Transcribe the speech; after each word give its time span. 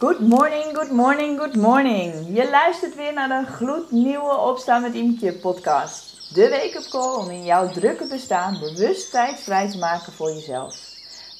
Good 0.00 0.20
morning, 0.20 0.74
good 0.74 0.90
morning, 0.90 1.38
good 1.38 1.56
morning. 1.56 2.36
Je 2.36 2.50
luistert 2.50 2.94
weer 2.94 3.12
naar 3.12 3.28
de 3.28 3.50
gloednieuwe 3.50 4.36
Opstaan 4.36 4.82
met 4.82 4.94
Imke 4.94 5.32
podcast. 5.32 6.34
De 6.34 6.48
wake-up 6.48 6.86
call 6.90 7.16
om 7.16 7.30
in 7.30 7.44
jouw 7.44 7.68
drukke 7.68 8.06
bestaan 8.06 8.58
bewust 8.60 9.10
tijd 9.10 9.40
vrij 9.40 9.70
te 9.70 9.78
maken 9.78 10.12
voor 10.12 10.30
jezelf. 10.30 10.76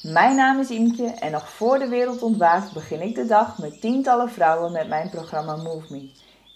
Mijn 0.03 0.37
naam 0.37 0.59
is 0.59 0.71
Imke 0.71 1.07
en 1.07 1.33
nog 1.33 1.51
voor 1.51 1.79
de 1.79 1.89
wereld 1.89 2.23
ontwaakt 2.23 2.73
begin 2.73 3.01
ik 3.01 3.15
de 3.15 3.27
dag 3.27 3.59
met 3.59 3.81
tientallen 3.81 4.31
vrouwen 4.31 4.73
met 4.73 4.89
mijn 4.89 5.11
programma 5.11 5.57
Move 5.57 5.93
Me. 5.93 6.11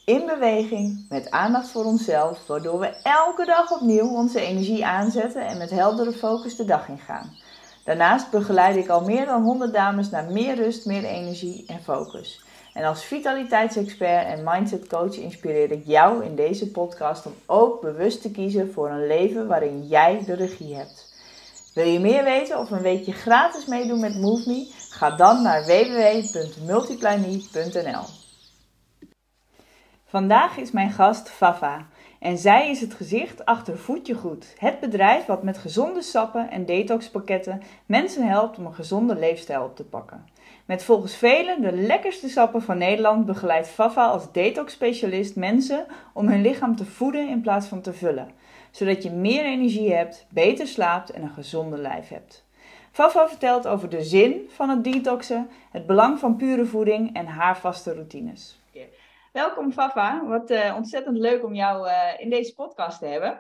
In 0.05 0.27
beweging, 0.27 1.07
met 1.09 1.31
aandacht 1.31 1.69
voor 1.69 1.85
onszelf, 1.85 2.47
waardoor 2.47 2.79
we 2.79 2.87
elke 3.03 3.45
dag 3.45 3.73
opnieuw 3.73 4.09
onze 4.09 4.41
energie 4.41 4.87
aanzetten 4.87 5.47
en 5.47 5.59
met 5.59 5.71
heldere 5.71 6.13
focus 6.13 6.57
de 6.57 6.65
dag 6.65 6.89
ingaan. 6.89 7.37
Daarnaast 7.85 8.31
begeleid 8.31 8.77
ik 8.77 8.89
al 8.89 9.01
meer 9.01 9.27
dan 9.27 9.43
100 9.43 9.73
dames 9.73 10.11
naar 10.11 10.33
meer 10.33 10.55
rust, 10.55 10.87
meer 10.87 11.05
energie 11.05 11.65
en 11.67 11.83
focus. 11.83 12.45
En 12.73 12.85
als 12.85 13.05
vitaliteitsexpert 13.05 14.27
en 14.27 14.45
mindset 14.45 14.89
coach 14.89 15.17
inspireer 15.17 15.71
ik 15.71 15.83
jou 15.87 16.25
in 16.25 16.35
deze 16.35 16.71
podcast 16.71 17.27
om 17.27 17.35
ook 17.47 17.81
bewust 17.81 18.23
te 18.23 18.31
kiezen 18.31 18.73
voor 18.73 18.91
een 18.91 19.07
leven 19.07 19.47
waarin 19.47 19.87
jij 19.87 20.23
de 20.27 20.35
regie 20.35 20.75
hebt. 20.75 21.11
Wil 21.75 21.87
je 21.87 22.01
meer 22.01 22.25
weten 22.25 22.59
of 22.59 22.71
een 22.71 22.83
weekje 22.83 23.13
gratis 23.13 23.67
meedoen 23.67 24.01
met 24.01 24.21
MoveMe? 24.21 24.67
Ga 24.91 25.11
dan 25.11 25.43
naar 25.43 25.65
www.multiplyme.nl. 25.65 28.05
Vandaag 30.07 30.57
is 30.57 30.71
mijn 30.71 30.91
gast 30.91 31.29
Fafa. 31.29 31.87
En 32.23 32.39
zij 32.39 32.71
is 32.71 32.81
het 32.81 32.95
gezicht 32.95 33.45
achter 33.45 33.79
Voetje 33.79 34.15
Goed, 34.15 34.55
het 34.59 34.81
bedrijf 34.81 35.27
wat 35.27 35.43
met 35.43 35.59
gezonde 35.59 36.03
sappen 36.03 36.51
en 36.51 36.67
detoxpakketten 36.67 37.63
mensen 37.87 38.29
helpt 38.29 38.59
om 38.59 38.67
een 38.67 38.75
gezonde 38.75 39.15
leefstijl 39.15 39.65
op 39.65 39.77
te 39.77 39.85
pakken. 39.85 40.29
Met 40.65 40.85
volgens 40.85 41.17
velen 41.17 41.63
de 41.63 41.73
lekkerste 41.73 42.29
sappen 42.29 42.63
van 42.63 42.79
Nederland 42.79 43.27
begeleidt 43.27 43.69
Fafa 43.69 44.07
als 44.07 44.33
detox-specialist 44.33 45.37
mensen 45.37 45.87
om 46.13 46.29
hun 46.29 46.43
lichaam 46.43 46.77
te 46.77 46.85
voeden 46.85 47.29
in 47.29 47.41
plaats 47.41 47.67
van 47.67 47.81
te 47.81 47.93
vullen, 47.93 48.31
zodat 48.71 49.03
je 49.03 49.11
meer 49.11 49.45
energie 49.45 49.95
hebt, 49.95 50.27
beter 50.29 50.67
slaapt 50.67 51.11
en 51.11 51.23
een 51.23 51.31
gezonde 51.31 51.79
lijf 51.79 52.09
hebt. 52.09 52.45
Fafa 52.91 53.29
vertelt 53.29 53.67
over 53.67 53.89
de 53.89 54.05
zin 54.05 54.49
van 54.49 54.69
het 54.69 54.85
detoxen, 54.85 55.49
het 55.71 55.87
belang 55.87 56.19
van 56.19 56.37
pure 56.37 56.65
voeding 56.67 57.17
en 57.17 57.27
haar 57.27 57.59
vaste 57.59 57.95
routines. 57.95 58.62
Welkom 59.33 59.73
Fafa, 59.73 60.27
wat 60.27 60.51
uh, 60.51 60.75
ontzettend 60.77 61.19
leuk 61.19 61.45
om 61.45 61.55
jou 61.55 61.89
uh, 61.89 62.21
in 62.21 62.31
deze 62.31 62.55
podcast 62.55 62.99
te 62.99 63.07
hebben. 63.07 63.31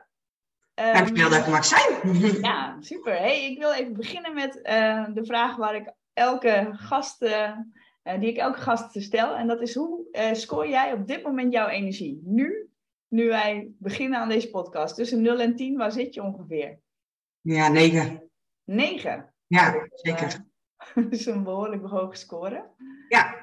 Um, 0.74 0.92
Dankjewel 0.92 1.30
dat 1.30 1.38
ik 1.38 1.46
mag 1.46 1.64
zijn. 1.64 2.18
ja, 2.42 2.76
super. 2.80 3.16
Hey, 3.16 3.50
ik 3.50 3.58
wil 3.58 3.72
even 3.72 3.92
beginnen 3.92 4.34
met 4.34 4.56
uh, 4.56 5.06
de 5.14 5.24
vraag 5.24 5.56
waar 5.56 5.74
ik 5.74 5.92
elke 6.12 6.68
gast, 6.72 7.18
die 8.18 8.28
ik 8.28 8.36
elke 8.36 8.60
gast 8.60 9.02
stel. 9.02 9.36
En 9.36 9.46
dat 9.46 9.60
is 9.60 9.74
hoe 9.74 10.28
scoor 10.32 10.68
jij 10.68 10.92
op 10.92 11.06
dit 11.06 11.22
moment 11.22 11.52
jouw 11.52 11.68
energie? 11.68 12.20
Nu, 12.24 12.70
nu 13.08 13.28
wij 13.28 13.72
beginnen 13.78 14.18
aan 14.18 14.28
deze 14.28 14.50
podcast. 14.50 14.94
Tussen 14.94 15.22
0 15.22 15.40
en 15.40 15.56
10, 15.56 15.76
waar 15.76 15.92
zit 15.92 16.14
je 16.14 16.22
ongeveer? 16.22 16.78
Ja, 17.40 17.68
9. 17.68 18.30
9? 18.64 19.34
Ja, 19.46 19.88
zeker. 19.92 20.44
dat 20.94 21.12
is 21.12 21.26
een 21.26 21.42
behoorlijk 21.42 21.86
hoge 21.86 22.16
score. 22.16 22.70
Ja, 23.08 23.41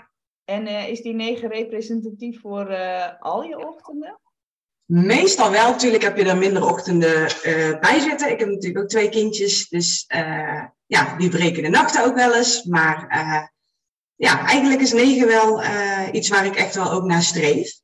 en 0.50 0.68
uh, 0.68 0.88
is 0.88 1.02
die 1.02 1.14
9 1.14 1.50
representatief 1.50 2.42
voor 2.42 2.72
uh, 2.72 3.06
al 3.20 3.44
je 3.44 3.68
ochtenden? 3.68 4.20
Meestal 4.86 5.52
wel. 5.52 5.70
Natuurlijk 5.70 6.04
heb 6.04 6.18
je 6.18 6.24
er 6.24 6.38
minder 6.38 6.66
ochtenden 6.66 7.22
uh, 7.22 7.80
bij 7.80 8.00
zitten. 8.00 8.32
Ik 8.32 8.40
heb 8.40 8.50
natuurlijk 8.50 8.84
ook 8.84 8.90
twee 8.90 9.10
kindjes. 9.10 9.68
Dus 9.68 10.06
ja, 10.86 11.18
die 11.18 11.30
breken 11.30 11.64
de 11.64 11.70
nachten 11.70 12.06
ook 12.06 12.16
wel 12.16 12.36
eens. 12.36 12.64
Maar 12.64 13.08
ja, 14.16 14.46
eigenlijk 14.46 14.82
is 14.82 14.94
9 14.94 15.28
wel 15.28 15.64
iets 16.12 16.30
waar 16.30 16.46
ik 16.46 16.56
echt 16.56 16.76
wel 16.76 16.92
ook 16.92 17.04
naar 17.04 17.22
streef. 17.22 17.80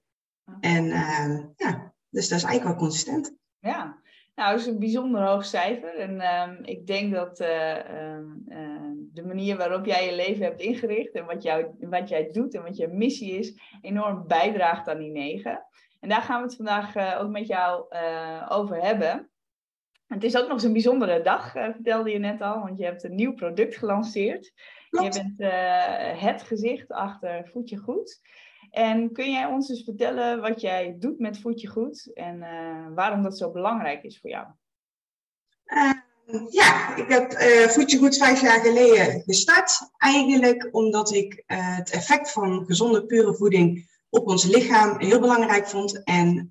En 0.59 0.85
ja, 1.55 1.93
dus 2.09 2.27
dat 2.27 2.37
is 2.37 2.43
eigenlijk 2.43 2.63
wel 2.63 2.75
consistent. 2.75 3.33
Ja, 3.59 3.99
nou, 4.35 4.51
dat 4.51 4.59
is 4.59 4.65
een 4.65 4.79
bijzonder 4.79 5.21
hoog 5.21 5.45
cijfer. 5.45 5.95
En 5.95 6.41
um, 6.41 6.59
ik 6.63 6.87
denk 6.87 7.13
dat 7.13 7.39
uh, 7.39 7.75
uh, 7.75 8.91
de 9.13 9.23
manier 9.25 9.57
waarop 9.57 9.85
jij 9.85 10.05
je 10.05 10.15
leven 10.15 10.43
hebt 10.43 10.61
ingericht 10.61 11.13
en 11.13 11.25
wat, 11.25 11.43
jou, 11.43 11.65
wat 11.79 12.09
jij 12.09 12.31
doet 12.31 12.55
en 12.55 12.63
wat 12.63 12.77
je 12.77 12.87
missie 12.87 13.37
is, 13.37 13.59
enorm 13.81 14.27
bijdraagt 14.27 14.87
aan 14.87 14.97
die 14.97 15.11
negen. 15.11 15.65
En 15.99 16.09
daar 16.09 16.21
gaan 16.21 16.37
we 16.37 16.45
het 16.45 16.55
vandaag 16.55 16.95
uh, 16.95 17.19
ook 17.21 17.29
met 17.29 17.47
jou 17.47 17.85
over 18.49 18.81
hebben. 18.81 19.29
Het 20.07 20.23
is 20.23 20.37
ook 20.37 20.43
nog 20.43 20.51
eens 20.51 20.63
een 20.63 20.73
bijzondere 20.73 21.21
dag, 21.21 21.51
vertelde 21.51 22.09
je 22.09 22.19
net 22.19 22.41
al, 22.41 22.59
want 22.59 22.77
je 22.77 22.85
hebt 22.85 23.03
een 23.03 23.15
nieuw 23.15 23.33
product 23.33 23.77
gelanceerd. 23.77 24.53
Klopt. 24.89 25.15
Je 25.15 25.33
bent 25.37 25.51
het 26.21 26.43
gezicht 26.43 26.91
achter 26.91 27.47
Voetje 27.47 27.77
Goed. 27.77 28.21
En 28.75 29.11
kun 29.11 29.31
jij 29.31 29.45
ons 29.45 29.69
eens 29.69 29.83
vertellen 29.83 30.41
wat 30.41 30.61
jij 30.61 30.95
doet 30.99 31.19
met 31.19 31.39
Voetje 31.39 31.67
Goed 31.67 32.11
en 32.13 32.35
uh, 32.35 32.95
waarom 32.95 33.23
dat 33.23 33.37
zo 33.37 33.51
belangrijk 33.51 34.03
is 34.03 34.19
voor 34.19 34.29
jou? 34.29 34.47
Uh, 35.65 35.91
ja, 36.49 36.95
ik 36.95 37.09
heb 37.09 37.31
uh, 37.31 37.67
Voetje 37.67 37.97
Goed 37.97 38.17
vijf 38.17 38.41
jaar 38.41 38.59
geleden 38.59 39.21
gestart. 39.21 39.91
Eigenlijk 39.97 40.69
omdat 40.71 41.13
ik 41.13 41.43
het 41.45 41.89
effect 41.89 42.31
van 42.31 42.65
gezonde, 42.65 43.05
pure 43.05 43.35
voeding 43.35 43.99
op 44.09 44.27
ons 44.27 44.43
lichaam 44.43 44.99
heel 44.99 45.19
belangrijk 45.19 45.67
vond. 45.67 46.03
En 46.03 46.49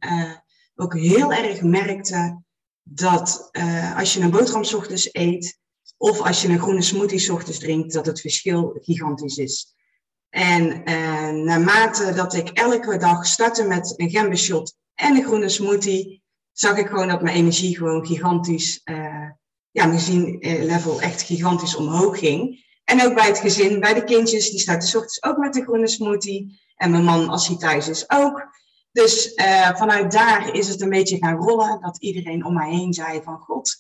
ook 0.75 0.95
heel 0.95 1.33
erg 1.33 1.63
merkte 1.63 2.43
dat 2.83 3.51
als 3.97 4.15
je 4.15 4.21
een 4.21 4.31
boterham 4.31 4.63
ochtends 4.75 5.09
eet 5.13 5.59
of 5.97 6.21
als 6.21 6.43
je 6.43 6.49
een 6.49 6.59
groene 6.59 6.83
smoothie 6.83 7.33
ochtends 7.33 7.59
drinkt, 7.59 7.93
dat 7.93 8.07
het 8.07 8.21
verschil 8.21 8.77
gigantisch 8.81 9.37
is. 9.37 9.75
En 10.35 10.83
uh, 10.85 11.45
naarmate 11.45 12.13
dat 12.15 12.35
ik 12.35 12.49
elke 12.49 12.97
dag 12.97 13.27
startte 13.27 13.65
met 13.65 13.95
een 13.97 14.11
gembershot 14.11 14.75
en 14.95 15.17
een 15.17 15.25
groene 15.25 15.49
smoothie, 15.49 16.23
zag 16.53 16.77
ik 16.77 16.87
gewoon 16.87 17.09
dat 17.09 17.23
mijn 17.23 17.37
energie 17.37 17.77
gewoon 17.77 18.07
gigantisch, 18.07 18.81
uh, 18.85 19.29
ja, 19.71 19.87
mijn 19.87 20.39
level 20.41 21.01
echt 21.01 21.23
gigantisch 21.23 21.77
omhoog 21.77 22.19
ging. 22.19 22.65
En 22.85 23.03
ook 23.03 23.15
bij 23.15 23.27
het 23.27 23.39
gezin, 23.39 23.81
bij 23.81 23.95
de 23.95 24.05
kindjes, 24.05 24.51
die 24.51 24.61
starten 24.61 24.89
s 24.89 24.95
ochtends 24.95 25.23
ook 25.23 25.37
met 25.37 25.55
de 25.55 25.63
groene 25.63 25.89
smoothie. 25.89 26.61
En 26.77 26.91
mijn 26.91 27.05
man, 27.05 27.29
als 27.29 27.49
hij 27.49 27.57
thuis 27.57 27.89
is, 27.89 28.11
ook. 28.11 28.47
Dus 28.93 29.33
uh, 29.35 29.77
vanuit 29.77 30.13
daar 30.13 30.55
is 30.55 30.69
het 30.69 30.81
een 30.81 30.89
beetje 30.89 31.17
gaan 31.17 31.37
rollen, 31.37 31.81
dat 31.81 31.99
iedereen 31.99 32.45
om 32.45 32.55
mij 32.55 32.71
heen 32.71 32.93
zei 32.93 33.23
van, 33.23 33.39
god, 33.39 33.77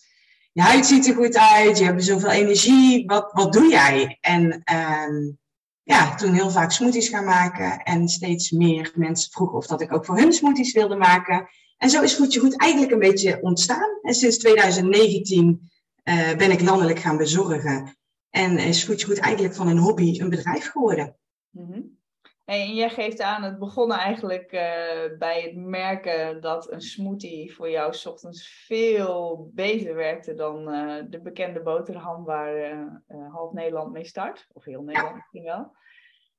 je 0.52 0.62
huid 0.62 0.86
ziet 0.86 1.06
er 1.06 1.14
goed 1.14 1.36
uit, 1.36 1.78
je 1.78 1.84
hebt 1.84 2.04
zoveel 2.04 2.30
energie, 2.30 3.06
wat, 3.06 3.32
wat 3.32 3.52
doe 3.52 3.68
jij? 3.68 4.18
En 4.20 4.62
uh, 4.72 5.34
ja, 5.84 6.14
toen 6.14 6.32
heel 6.32 6.50
vaak 6.50 6.70
smoothies 6.70 7.08
gaan 7.08 7.24
maken. 7.24 7.82
En 7.82 8.08
steeds 8.08 8.50
meer 8.50 8.92
mensen 8.94 9.32
vroegen 9.32 9.56
of 9.56 9.66
dat 9.66 9.80
ik 9.80 9.92
ook 9.92 10.04
voor 10.04 10.18
hun 10.18 10.32
smoothies 10.32 10.72
wilde 10.72 10.96
maken. 10.96 11.48
En 11.76 11.90
zo 11.90 12.02
is 12.02 12.16
Voetje 12.16 12.40
Goed 12.40 12.60
eigenlijk 12.60 12.92
een 12.92 12.98
beetje 12.98 13.42
ontstaan. 13.42 13.98
En 14.02 14.14
sinds 14.14 14.38
2019 14.38 15.70
uh, 16.04 16.30
eh, 16.30 16.38
ben 16.38 16.50
ik 16.50 16.60
landelijk 16.60 16.98
gaan 16.98 17.16
bezorgen. 17.16 17.96
En 18.30 18.58
is 18.58 18.84
Voetje 18.84 19.06
Goed 19.06 19.18
eigenlijk 19.18 19.54
van 19.54 19.68
een 19.68 19.78
hobby 19.78 20.20
een 20.20 20.30
bedrijf 20.30 20.70
geworden. 20.70 21.16
-hmm. 21.50 22.02
En 22.44 22.74
jij 22.74 22.90
geeft 22.90 23.20
aan, 23.20 23.42
het 23.42 23.58
begon 23.58 23.92
eigenlijk 23.92 24.52
uh, 24.52 25.18
bij 25.18 25.42
het 25.42 25.56
merken 25.56 26.40
dat 26.40 26.72
een 26.72 26.80
smoothie 26.80 27.54
voor 27.54 27.70
jou 27.70 27.94
s 27.94 28.06
ochtends 28.06 28.64
veel 28.66 29.50
beter 29.54 29.94
werkte 29.94 30.34
dan 30.34 30.74
uh, 30.74 31.02
de 31.08 31.20
bekende 31.20 31.62
boterham 31.62 32.24
waar 32.24 32.72
uh, 32.72 33.32
half 33.32 33.52
Nederland 33.52 33.92
mee 33.92 34.04
start. 34.04 34.46
Of 34.52 34.64
heel 34.64 34.82
Nederland 34.82 35.14
misschien 35.14 35.42
wel. 35.42 35.76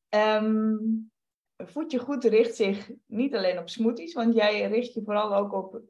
Um, 0.09 1.11
Voedje 1.57 1.99
Goed 1.99 2.23
richt 2.23 2.55
zich 2.55 2.91
niet 3.07 3.35
alleen 3.35 3.59
op 3.59 3.69
smoothies, 3.69 4.13
want 4.13 4.35
jij 4.35 4.67
richt 4.67 4.93
je 4.93 5.01
vooral 5.05 5.35
ook 5.35 5.53
op 5.53 5.81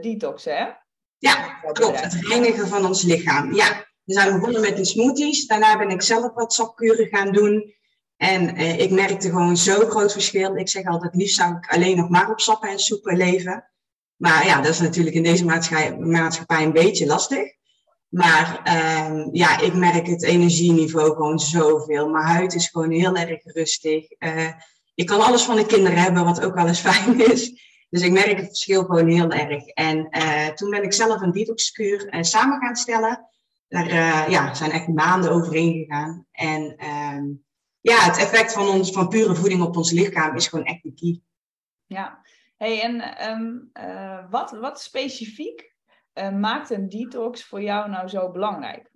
detox, 0.00 0.44
hè? 0.44 0.66
Ja, 1.18 1.60
klopt. 1.72 2.00
Het 2.00 2.26
reinigen 2.28 2.66
van 2.66 2.86
ons 2.86 3.02
lichaam. 3.02 3.54
Ja, 3.54 3.86
we 4.04 4.12
zijn 4.12 4.32
begonnen 4.32 4.60
met 4.60 4.76
de 4.76 4.84
smoothies. 4.84 5.46
Daarna 5.46 5.78
ben 5.78 5.90
ik 5.90 6.02
zelf 6.02 6.34
wat 6.34 6.52
sapkuren 6.52 7.06
gaan 7.06 7.32
doen. 7.32 7.74
En 8.22 8.56
eh, 8.56 8.78
ik 8.78 8.90
merkte 8.90 9.28
gewoon 9.28 9.56
zo'n 9.56 9.90
groot 9.90 10.12
verschil. 10.12 10.56
Ik 10.56 10.68
zeg 10.68 10.84
altijd, 10.84 11.14
liefst 11.14 11.36
zou 11.36 11.56
ik 11.56 11.72
alleen 11.72 11.96
nog 11.96 12.08
maar 12.08 12.30
op 12.30 12.40
sappen 12.40 12.68
en 12.68 12.78
soepen 12.78 13.16
leven. 13.16 13.70
Maar 14.16 14.46
ja, 14.46 14.60
dat 14.60 14.70
is 14.70 14.80
natuurlijk 14.80 15.16
in 15.16 15.22
deze 15.22 15.44
maatschappij, 15.44 15.96
maatschappij 15.96 16.62
een 16.62 16.72
beetje 16.72 17.06
lastig. 17.06 17.52
Maar 18.08 18.60
uh, 18.66 19.26
ja, 19.32 19.60
ik 19.60 19.74
merk 19.74 20.06
het 20.06 20.22
energieniveau 20.22 21.14
gewoon 21.14 21.38
zoveel. 21.38 22.08
Mijn 22.08 22.24
huid 22.24 22.54
is 22.54 22.68
gewoon 22.68 22.90
heel 22.90 23.16
erg 23.16 23.40
rustig. 23.44 24.04
Uh, 24.18 24.48
ik 24.94 25.06
kan 25.06 25.20
alles 25.20 25.42
van 25.42 25.56
de 25.56 25.66
kinderen 25.66 25.98
hebben, 25.98 26.24
wat 26.24 26.44
ook 26.44 26.54
wel 26.54 26.66
eens 26.66 26.80
fijn 26.90 27.30
is. 27.32 27.52
Dus 27.90 28.02
ik 28.02 28.12
merk 28.12 28.36
het 28.36 28.46
verschil 28.46 28.84
gewoon 28.84 29.08
heel 29.08 29.30
erg. 29.30 29.66
En 29.66 30.08
uh, 30.10 30.46
toen 30.46 30.70
ben 30.70 30.82
ik 30.82 30.92
zelf 30.92 31.20
een 31.20 31.32
detoxkuur 31.32 32.14
uh, 32.14 32.22
samen 32.22 32.60
gaan 32.60 32.76
stellen. 32.76 33.28
Daar 33.68 34.30
ja, 34.30 34.54
zijn 34.54 34.70
echt 34.70 34.88
maanden 34.88 35.30
overheen 35.30 35.72
gegaan. 35.72 36.26
En 36.32 36.76
ehm, 36.76 37.24
ja, 37.82 37.98
het 37.98 38.18
effect 38.18 38.52
van, 38.52 38.68
ons, 38.68 38.90
van 38.90 39.08
pure 39.08 39.34
voeding 39.34 39.62
op 39.62 39.76
ons 39.76 39.90
lichaam 39.90 40.36
is 40.36 40.46
gewoon 40.46 40.64
echt 40.64 40.82
de 40.82 40.94
key. 40.94 41.20
Ja, 41.86 42.22
hey, 42.56 42.82
en 42.82 43.28
um, 43.30 43.70
uh, 43.74 44.30
wat, 44.30 44.50
wat 44.50 44.80
specifiek 44.80 45.74
uh, 46.14 46.30
maakt 46.30 46.70
een 46.70 46.88
detox 46.88 47.44
voor 47.44 47.62
jou 47.62 47.90
nou 47.90 48.08
zo 48.08 48.30
belangrijk? 48.30 48.90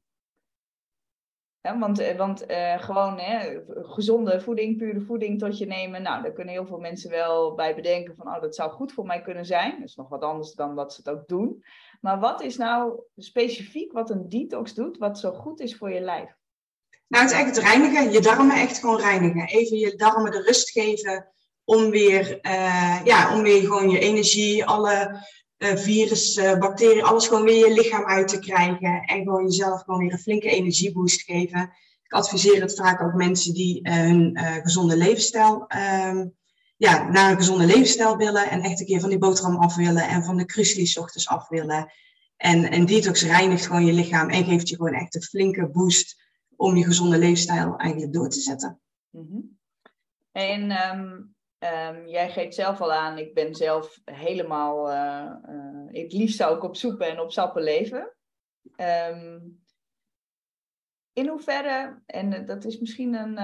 want 1.78 1.98
eh, 1.98 2.16
want 2.16 2.44
gewoon 2.76 3.18
hè, 3.18 3.60
gezonde 3.68 4.40
voeding, 4.40 4.76
pure 4.76 5.00
voeding 5.00 5.38
tot 5.38 5.58
je 5.58 5.66
nemen. 5.66 6.02
Nou, 6.02 6.22
daar 6.22 6.32
kunnen 6.32 6.54
heel 6.54 6.66
veel 6.66 6.78
mensen 6.78 7.10
wel 7.10 7.54
bij 7.54 7.74
bedenken 7.74 8.16
van, 8.16 8.26
oh, 8.26 8.40
dat 8.40 8.54
zou 8.54 8.70
goed 8.70 8.92
voor 8.92 9.06
mij 9.06 9.22
kunnen 9.22 9.46
zijn. 9.46 9.70
Dat 9.78 9.88
is 9.88 9.94
nog 9.94 10.08
wat 10.08 10.22
anders 10.22 10.52
dan 10.52 10.76
dat 10.76 10.92
ze 10.92 11.00
het 11.04 11.18
ook 11.18 11.28
doen. 11.28 11.64
Maar 12.00 12.20
wat 12.20 12.42
is 12.42 12.56
nou 12.56 13.00
specifiek 13.16 13.92
wat 13.92 14.10
een 14.10 14.28
detox 14.28 14.74
doet, 14.74 14.98
wat 14.98 15.18
zo 15.18 15.32
goed 15.32 15.60
is 15.60 15.76
voor 15.76 15.92
je 15.92 16.00
lijf? 16.00 16.36
Nou, 17.08 17.24
het 17.24 17.32
echt 17.32 17.58
reinigen. 17.58 18.12
Je 18.12 18.20
darmen 18.20 18.56
echt 18.56 18.78
gewoon 18.78 19.00
reinigen. 19.00 19.46
Even 19.46 19.78
je 19.78 19.96
darmen 19.96 20.30
de 20.30 20.42
rust 20.42 20.70
geven 20.70 21.28
om 21.64 21.90
weer, 21.90 22.38
uh, 22.42 23.00
ja, 23.04 23.34
om 23.34 23.42
weer 23.42 23.60
gewoon 23.60 23.90
je 23.90 23.98
energie, 23.98 24.64
alle 24.64 25.24
uh, 25.58 25.76
virus, 25.76 26.36
uh, 26.36 26.58
bacteriën, 26.58 27.04
alles 27.04 27.26
gewoon 27.26 27.44
weer 27.44 27.68
je 27.68 27.72
lichaam 27.72 28.04
uit 28.04 28.28
te 28.28 28.38
krijgen. 28.38 29.00
En 29.00 29.22
gewoon 29.22 29.44
jezelf 29.44 29.82
gewoon 29.82 30.00
weer 30.00 30.12
een 30.12 30.18
flinke 30.18 30.50
energieboost 30.50 31.22
geven. 31.22 31.72
Ik 32.02 32.12
adviseer 32.12 32.60
het 32.60 32.74
vaak 32.74 33.02
ook 33.02 33.14
mensen 33.14 33.54
die 33.54 33.80
hun 33.82 34.38
gezonde 34.62 34.96
levensstijl, 34.96 35.66
um, 36.04 36.34
ja, 36.76 37.08
naar 37.10 37.30
een 37.30 37.36
gezonde 37.36 37.66
levensstijl 37.66 38.16
willen. 38.16 38.50
En 38.50 38.62
echt 38.62 38.80
een 38.80 38.86
keer 38.86 39.00
van 39.00 39.08
die 39.08 39.18
boterham 39.18 39.56
af 39.56 39.76
willen 39.76 40.08
en 40.08 40.24
van 40.24 40.36
de 40.36 40.44
crucilis 40.44 40.98
ochtends 40.98 41.28
af 41.28 41.48
willen. 41.48 41.92
En, 42.36 42.70
en 42.70 42.86
detox 42.86 43.22
reinigt 43.22 43.66
gewoon 43.66 43.84
je 43.84 43.92
lichaam 43.92 44.30
en 44.30 44.44
geeft 44.44 44.68
je 44.68 44.76
gewoon 44.76 44.94
echt 44.94 45.14
een 45.14 45.22
flinke 45.22 45.68
boost 45.68 46.25
om 46.56 46.76
je 46.76 46.84
gezonde 46.84 47.18
leefstijl 47.18 47.76
eigenlijk 47.76 48.12
door 48.12 48.28
te 48.28 48.40
zetten. 48.40 48.80
-hmm. 49.10 49.58
En 50.32 50.90
um, 50.90 51.34
um, 51.58 52.08
jij 52.08 52.30
geeft 52.30 52.54
zelf 52.54 52.80
al 52.80 52.92
aan, 52.92 53.18
ik 53.18 53.34
ben 53.34 53.54
zelf 53.54 54.00
helemaal, 54.04 54.90
uh, 54.90 55.32
uh, 55.48 56.02
het 56.02 56.12
liefst 56.12 56.36
zou 56.36 56.56
ik 56.56 56.62
op 56.62 56.76
soepen 56.76 57.08
en 57.08 57.20
op 57.20 57.32
sappen 57.32 57.62
leven. 57.62 58.14
Um, 59.10 59.64
in 61.12 61.28
hoeverre, 61.28 62.02
en 62.06 62.46
dat 62.46 62.64
is 62.64 62.78
misschien 62.78 63.14
een, 63.14 63.38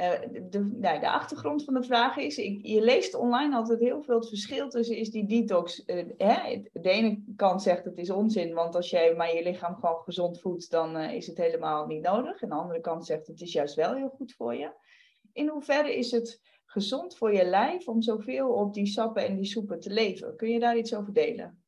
uh, 0.00 0.10
de, 0.50 0.58
nou, 0.58 1.00
de 1.00 1.10
achtergrond 1.10 1.64
van 1.64 1.74
de 1.74 1.82
vraag 1.82 2.16
is, 2.16 2.36
je 2.62 2.80
leest 2.80 3.14
online 3.14 3.54
altijd 3.54 3.80
heel 3.80 4.02
veel 4.02 4.14
het 4.14 4.28
verschil 4.28 4.68
tussen 4.68 4.96
is 4.96 5.10
die 5.10 5.26
detox. 5.26 5.82
Uh, 5.86 6.04
hè? 6.16 6.62
De 6.72 6.90
ene 6.90 7.22
kant 7.36 7.62
zegt 7.62 7.84
het 7.84 7.98
is 7.98 8.10
onzin, 8.10 8.54
want 8.54 8.74
als 8.74 8.90
jij 8.90 9.14
maar 9.14 9.34
je 9.34 9.42
lichaam 9.42 9.74
gewoon 9.74 10.02
gezond 10.02 10.40
voedt, 10.40 10.70
dan 10.70 10.96
uh, 10.96 11.12
is 11.12 11.26
het 11.26 11.36
helemaal 11.36 11.86
niet 11.86 12.02
nodig. 12.02 12.42
En 12.42 12.48
de 12.48 12.54
andere 12.54 12.80
kant 12.80 13.06
zegt 13.06 13.26
het 13.26 13.40
is 13.40 13.52
juist 13.52 13.74
wel 13.74 13.94
heel 13.94 14.08
goed 14.08 14.34
voor 14.34 14.54
je. 14.54 14.72
In 15.32 15.48
hoeverre 15.48 15.96
is 15.96 16.10
het 16.10 16.40
gezond 16.64 17.16
voor 17.16 17.32
je 17.32 17.44
lijf 17.44 17.88
om 17.88 18.02
zoveel 18.02 18.48
op 18.48 18.74
die 18.74 18.86
sappen 18.86 19.26
en 19.26 19.36
die 19.36 19.44
soepen 19.44 19.80
te 19.80 19.90
leven? 19.90 20.36
Kun 20.36 20.48
je 20.48 20.60
daar 20.60 20.76
iets 20.76 20.94
over 20.94 21.12
delen? 21.12 21.63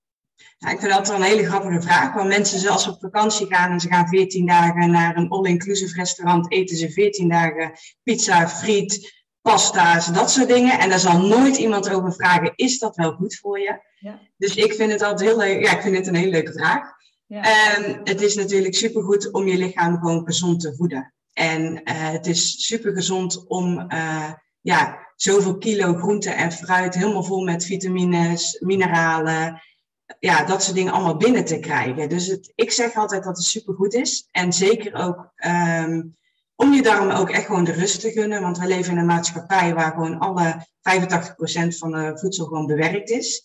Ja, 0.59 0.71
ik 0.71 0.81
vind 0.81 0.93
dat 0.93 1.09
een 1.09 1.23
hele 1.23 1.45
grappige 1.45 1.83
vraag. 1.83 2.15
Want 2.15 2.29
mensen, 2.29 2.59
zoals 2.59 2.83
ze 2.83 2.91
op 2.91 3.01
vakantie 3.01 3.47
gaan 3.47 3.71
en 3.71 3.81
ze 3.81 3.89
gaan 3.89 4.09
14 4.09 4.47
dagen 4.47 4.91
naar 4.91 5.17
een 5.17 5.29
all-inclusive 5.29 5.95
restaurant, 5.95 6.53
eten 6.53 6.77
ze 6.77 6.91
14 6.91 7.29
dagen 7.29 7.73
pizza, 8.03 8.49
friet, 8.49 9.25
pasta's, 9.41 10.07
dat 10.07 10.31
soort 10.31 10.49
dingen. 10.49 10.79
En 10.79 10.89
daar 10.89 10.99
zal 10.99 11.27
nooit 11.27 11.57
iemand 11.57 11.91
over 11.91 12.13
vragen: 12.13 12.53
is 12.55 12.79
dat 12.79 12.97
wel 12.97 13.13
goed 13.13 13.37
voor 13.37 13.61
je? 13.61 13.81
Ja. 13.99 14.21
Dus 14.37 14.55
ik 14.55 14.75
vind 14.75 14.93
het 14.93 15.03
altijd 15.03 15.29
heel 15.29 15.39
leuk. 15.39 15.65
Ja, 15.65 15.73
ik 15.73 15.83
vind 15.83 15.97
het 15.97 16.07
een 16.07 16.15
hele 16.15 16.31
leuke 16.31 16.53
vraag. 16.53 16.95
Ja. 17.27 17.75
En 17.75 18.01
het 18.05 18.21
is 18.21 18.35
natuurlijk 18.35 18.75
supergoed 18.75 19.33
om 19.33 19.49
je 19.49 19.57
lichaam 19.57 19.99
gewoon 19.99 20.25
gezond 20.25 20.61
te 20.61 20.75
voeden. 20.77 21.15
En 21.33 21.63
uh, 21.73 22.11
het 22.11 22.27
is 22.27 22.67
super 22.67 22.93
gezond 22.93 23.47
om 23.47 23.93
uh, 23.93 24.33
ja, 24.61 25.07
zoveel 25.17 25.59
kilo 25.59 25.95
groente 25.95 26.31
en 26.31 26.53
fruit 26.53 26.95
helemaal 26.95 27.25
vol 27.25 27.45
met 27.45 27.65
vitamines, 27.65 28.61
mineralen 28.61 29.63
ja, 30.19 30.45
dat 30.45 30.63
soort 30.63 30.77
dingen 30.77 30.93
allemaal 30.93 31.17
binnen 31.17 31.45
te 31.45 31.59
krijgen. 31.59 32.09
Dus 32.09 32.27
het, 32.27 32.53
ik 32.55 32.71
zeg 32.71 32.95
altijd 32.95 33.25
dat 33.25 33.37
het 33.37 33.47
supergoed 33.47 33.95
is. 33.95 34.29
En 34.31 34.53
zeker 34.53 34.95
ook 34.95 35.33
um, 35.47 36.17
om 36.55 36.73
je 36.73 36.83
daarom 36.83 37.11
ook 37.11 37.31
echt 37.31 37.47
gewoon 37.47 37.65
de 37.65 37.73
rust 37.73 38.01
te 38.01 38.11
gunnen. 38.11 38.43
Want 38.43 38.59
we 38.59 38.67
leven 38.67 38.93
in 38.93 38.99
een 38.99 39.07
maatschappij 39.07 39.75
waar 39.75 39.93
gewoon 39.93 40.19
alle 40.19 40.67
85% 41.75 41.77
van 41.79 41.91
de 41.91 42.19
voedsel 42.19 42.47
gewoon 42.47 42.67
bewerkt 42.67 43.11
is. 43.11 43.45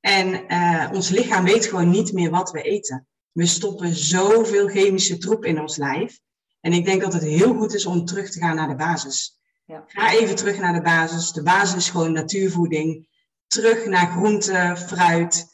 En 0.00 0.52
uh, 0.52 0.90
ons 0.92 1.08
lichaam 1.08 1.44
weet 1.44 1.66
gewoon 1.66 1.90
niet 1.90 2.12
meer 2.12 2.30
wat 2.30 2.50
we 2.50 2.62
eten. 2.62 3.06
We 3.32 3.46
stoppen 3.46 3.94
zoveel 3.94 4.68
chemische 4.68 5.18
troep 5.18 5.44
in 5.44 5.60
ons 5.60 5.76
lijf. 5.76 6.20
En 6.60 6.72
ik 6.72 6.84
denk 6.84 7.00
dat 7.02 7.12
het 7.12 7.22
heel 7.22 7.54
goed 7.54 7.74
is 7.74 7.86
om 7.86 8.04
terug 8.04 8.30
te 8.30 8.38
gaan 8.38 8.56
naar 8.56 8.68
de 8.68 8.74
basis. 8.74 9.40
Ja. 9.64 9.84
Ga 9.86 10.12
even 10.12 10.34
terug 10.34 10.58
naar 10.58 10.72
de 10.72 10.82
basis. 10.82 11.32
De 11.32 11.42
basis 11.42 11.76
is 11.76 11.90
gewoon 11.90 12.12
natuurvoeding. 12.12 13.08
Terug 13.46 13.86
naar 13.86 14.06
groente, 14.06 14.76
fruit, 14.86 15.51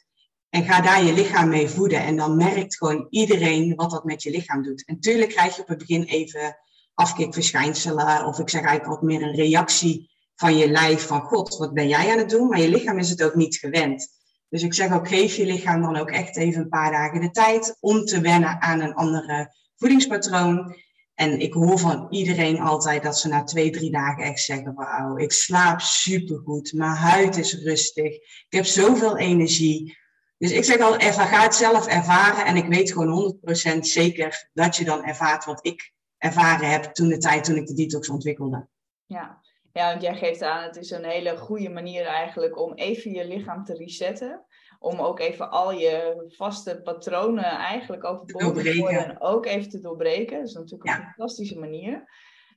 en 0.51 0.65
ga 0.65 0.81
daar 0.81 1.05
je 1.05 1.13
lichaam 1.13 1.49
mee 1.49 1.69
voeden. 1.69 2.03
En 2.03 2.17
dan 2.17 2.37
merkt 2.37 2.77
gewoon 2.77 3.07
iedereen 3.11 3.75
wat 3.75 3.91
dat 3.91 4.05
met 4.05 4.23
je 4.23 4.31
lichaam 4.31 4.63
doet. 4.63 4.85
En 4.87 5.01
tuurlijk 5.01 5.31
krijg 5.31 5.57
je 5.57 5.63
op 5.63 5.69
het 5.69 5.79
begin 5.79 6.05
even 6.05 6.57
afkikverschijnselen. 6.95 8.27
Of 8.27 8.39
ik 8.39 8.49
zeg 8.49 8.63
eigenlijk 8.63 9.01
wat 9.01 9.11
meer 9.11 9.23
een 9.23 9.35
reactie 9.35 10.11
van 10.35 10.57
je 10.57 10.71
lijf. 10.71 11.07
Van 11.07 11.21
god, 11.21 11.57
wat 11.57 11.73
ben 11.73 11.89
jij 11.89 12.11
aan 12.11 12.19
het 12.19 12.31
doen? 12.31 12.49
Maar 12.49 12.61
je 12.61 12.69
lichaam 12.69 12.99
is 12.99 13.11
het 13.11 13.23
ook 13.23 13.35
niet 13.35 13.57
gewend. 13.57 14.09
Dus 14.49 14.63
ik 14.63 14.75
zeg 14.75 14.93
ook, 14.93 15.09
geef 15.09 15.37
je 15.37 15.47
lichaam 15.47 15.83
dan 15.83 15.97
ook 15.97 16.11
echt 16.11 16.37
even 16.37 16.63
een 16.63 16.69
paar 16.69 16.91
dagen 16.91 17.21
de 17.21 17.31
tijd 17.31 17.77
om 17.81 18.05
te 18.05 18.21
wennen 18.21 18.61
aan 18.63 18.81
een 18.81 18.95
andere 18.95 19.55
voedingspatroon. 19.77 20.77
En 21.15 21.41
ik 21.41 21.53
hoor 21.53 21.79
van 21.79 22.07
iedereen 22.11 22.61
altijd 22.61 23.03
dat 23.03 23.19
ze 23.19 23.29
na 23.29 23.45
twee, 23.45 23.71
drie 23.71 23.91
dagen 23.91 24.25
echt 24.25 24.41
zeggen: 24.41 24.75
Wauw, 24.75 25.17
ik 25.17 25.33
slaap 25.33 25.81
supergoed, 25.81 26.73
mijn 26.73 26.91
huid 26.91 27.37
is 27.37 27.55
rustig, 27.63 28.13
ik 28.15 28.47
heb 28.49 28.65
zoveel 28.65 29.17
energie. 29.17 29.97
Dus 30.39 30.53
ik 30.53 30.65
zeg 30.65 30.81
al, 30.81 30.93
ga 30.93 31.43
het 31.43 31.55
zelf 31.55 31.87
ervaren. 31.87 32.47
En 32.47 32.57
ik 32.57 32.67
weet 32.67 32.93
gewoon 32.93 33.39
100% 33.77 33.79
zeker 33.79 34.49
dat 34.53 34.77
je 34.77 34.85
dan 34.85 35.05
ervaart 35.05 35.45
wat 35.45 35.67
ik 35.67 35.93
ervaren 36.19 36.71
heb 36.71 36.85
toen 36.85 37.09
de 37.09 37.19
tijd 37.19 37.45
toen 37.45 37.57
ik 37.57 37.67
de 37.67 37.75
detox 37.75 38.09
ontwikkelde. 38.09 38.67
Ja. 39.07 39.41
ja, 39.73 39.91
want 39.91 40.03
jij 40.03 40.17
geeft 40.17 40.43
aan, 40.43 40.63
het 40.63 40.77
is 40.77 40.91
een 40.91 41.05
hele 41.05 41.37
goede 41.37 41.69
manier 41.69 42.07
eigenlijk 42.07 42.59
om 42.59 42.75
even 42.75 43.13
je 43.13 43.27
lichaam 43.27 43.65
te 43.65 43.75
resetten. 43.75 44.45
Om 44.79 45.01
ook 45.01 45.21
even 45.21 45.51
al 45.51 45.73
je 45.73 46.25
vaste 46.29 46.81
patronen 46.85 47.45
eigenlijk 47.45 48.05
overboord 48.05 48.55
te 48.55 48.73
gooien 48.73 49.05
en 49.05 49.21
ook 49.21 49.47
even 49.47 49.69
te 49.69 49.81
doorbreken. 49.81 50.39
Dat 50.39 50.49
is 50.49 50.55
natuurlijk 50.55 50.91
een 50.91 51.05
fantastische 51.05 51.59
manier. 51.59 52.09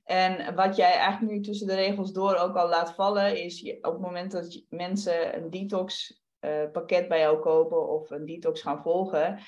En 0.04 0.56
wat 0.56 0.76
jij 0.76 0.94
eigenlijk 0.94 1.34
nu 1.34 1.42
tussen 1.42 1.68
de 1.68 1.76
regels 1.76 2.12
door 2.12 2.36
ook 2.36 2.56
al 2.56 2.70
laat 2.70 2.94
vallen, 2.94 3.44
is 3.44 3.78
op 3.82 3.92
het 3.92 4.02
moment 4.02 4.32
dat 4.32 4.64
mensen 4.70 5.38
een 5.38 5.50
detox 5.50 6.21
uh, 6.42 6.72
pakket 6.72 7.08
bij 7.08 7.20
jou 7.20 7.40
kopen 7.40 7.90
of 7.90 8.10
een 8.10 8.26
detox 8.26 8.62
gaan 8.62 8.82
volgen, 8.82 9.40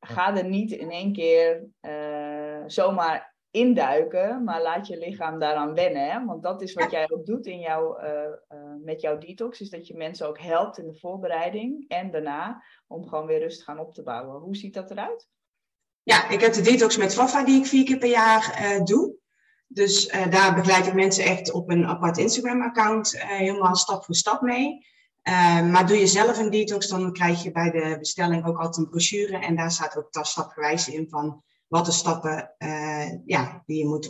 ga 0.00 0.36
er 0.36 0.48
niet 0.48 0.72
in 0.72 0.90
één 0.90 1.12
keer 1.12 1.64
uh, 1.80 2.62
zomaar 2.66 3.34
induiken, 3.50 4.44
maar 4.44 4.62
laat 4.62 4.86
je 4.86 4.98
lichaam 4.98 5.38
daaraan 5.38 5.74
wennen. 5.74 6.10
Hè? 6.10 6.24
Want 6.24 6.42
dat 6.42 6.62
is 6.62 6.72
wat 6.72 6.90
jij 6.90 7.10
ook 7.10 7.26
doet 7.26 7.46
in 7.46 7.58
jouw, 7.58 8.02
uh, 8.02 8.28
met 8.84 9.00
jouw 9.00 9.18
detox, 9.18 9.60
is 9.60 9.70
dat 9.70 9.86
je 9.86 9.96
mensen 9.96 10.28
ook 10.28 10.40
helpt 10.40 10.78
in 10.78 10.86
de 10.86 10.98
voorbereiding 10.98 11.84
en 11.88 12.10
daarna 12.10 12.62
om 12.86 13.08
gewoon 13.08 13.26
weer 13.26 13.40
rust 13.40 13.62
gaan 13.62 13.78
op 13.78 13.94
te 13.94 14.02
bouwen. 14.02 14.40
Hoe 14.40 14.56
ziet 14.56 14.74
dat 14.74 14.90
eruit? 14.90 15.28
Ja, 16.02 16.28
ik 16.28 16.40
heb 16.40 16.52
de 16.52 16.62
detox 16.62 16.96
met 16.96 17.14
Fafa 17.14 17.44
die 17.44 17.58
ik 17.58 17.66
vier 17.66 17.84
keer 17.84 17.98
per 17.98 18.08
jaar 18.08 18.80
doe. 18.84 19.14
Dus 19.66 20.08
daar 20.08 20.54
begeleid 20.54 20.86
ik 20.86 20.94
mensen 20.94 21.24
echt 21.24 21.52
op 21.52 21.70
een 21.70 21.86
apart 21.86 22.18
Instagram-account 22.18 23.22
helemaal 23.22 23.76
stap 23.76 24.04
voor 24.04 24.14
stap 24.14 24.40
mee. 24.40 24.86
Uh, 25.28 25.70
maar 25.70 25.86
doe 25.86 25.96
je 25.96 26.06
zelf 26.06 26.38
een 26.38 26.50
detox, 26.50 26.88
dan 26.88 27.12
krijg 27.12 27.42
je 27.42 27.52
bij 27.52 27.70
de 27.70 27.96
bestelling 27.98 28.46
ook 28.46 28.58
altijd 28.58 28.76
een 28.76 28.90
brochure. 28.90 29.38
En 29.38 29.56
daar 29.56 29.70
staat 29.70 29.96
ook 29.96 30.24
stapgewijs 30.26 30.88
in 30.88 31.06
van 31.08 31.42
wat 31.70 31.86
de 31.86 31.92
stappen 31.92 32.54
uh, 32.58 33.08
ja, 33.24 33.62
die, 33.66 33.78
je 33.78 33.86
moet 33.86 34.08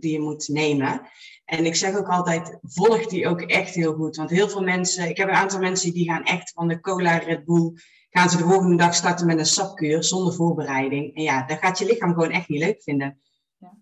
die 0.00 0.12
je 0.12 0.20
moet 0.20 0.48
nemen. 0.48 1.00
En 1.44 1.66
ik 1.66 1.74
zeg 1.74 1.96
ook 1.96 2.08
altijd, 2.08 2.58
volg 2.62 3.06
die 3.06 3.28
ook 3.28 3.40
echt 3.40 3.74
heel 3.74 3.94
goed. 3.94 4.16
Want 4.16 4.30
heel 4.30 4.48
veel 4.48 4.62
mensen, 4.62 5.08
ik 5.08 5.16
heb 5.16 5.28
een 5.28 5.34
aantal 5.34 5.58
mensen 5.58 5.92
die 5.92 6.10
gaan 6.10 6.24
echt 6.24 6.52
van 6.54 6.68
de 6.68 6.80
cola 6.80 7.16
Red 7.16 7.44
Bull, 7.44 7.72
gaan 8.10 8.30
ze 8.30 8.36
de 8.36 8.42
volgende 8.42 8.76
dag 8.76 8.94
starten 8.94 9.26
met 9.26 9.38
een 9.38 9.46
sapkuur 9.46 10.04
zonder 10.04 10.34
voorbereiding. 10.34 11.14
En 11.14 11.22
ja, 11.22 11.46
dat 11.46 11.58
gaat 11.58 11.78
je 11.78 11.86
lichaam 11.86 12.12
gewoon 12.12 12.30
echt 12.30 12.48
niet 12.48 12.62
leuk 12.62 12.82
vinden. 12.82 13.20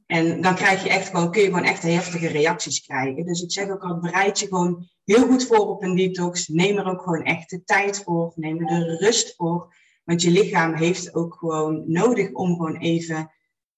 En 0.07 0.41
dan 0.41 0.55
krijg 0.55 0.83
je 0.83 0.89
echt 0.89 1.09
gewoon, 1.09 1.31
kun 1.31 1.41
je 1.41 1.49
gewoon 1.49 1.65
echt 1.65 1.83
heftige 1.83 2.27
reacties 2.27 2.81
krijgen. 2.81 3.25
Dus 3.25 3.43
ik 3.43 3.53
zeg 3.53 3.69
ook 3.69 3.83
al, 3.83 3.99
bereid 3.99 4.39
je 4.39 4.47
gewoon 4.47 4.89
heel 5.05 5.27
goed 5.27 5.47
voor 5.47 5.69
op 5.69 5.83
een 5.83 5.97
detox. 5.97 6.49
Neem 6.49 6.79
er 6.79 6.87
ook 6.87 7.03
gewoon 7.03 7.23
echt 7.23 7.51
de 7.51 7.65
tijd 7.65 8.03
voor. 8.03 8.33
Neem 8.35 8.69
er 8.69 8.85
de 8.85 8.97
rust 8.97 9.35
voor. 9.37 9.75
Want 10.05 10.23
je 10.23 10.31
lichaam 10.31 10.75
heeft 10.75 11.15
ook 11.15 11.35
gewoon 11.35 11.85
nodig 11.87 12.33
om 12.33 12.57
gewoon 12.57 12.77
even 12.77 13.33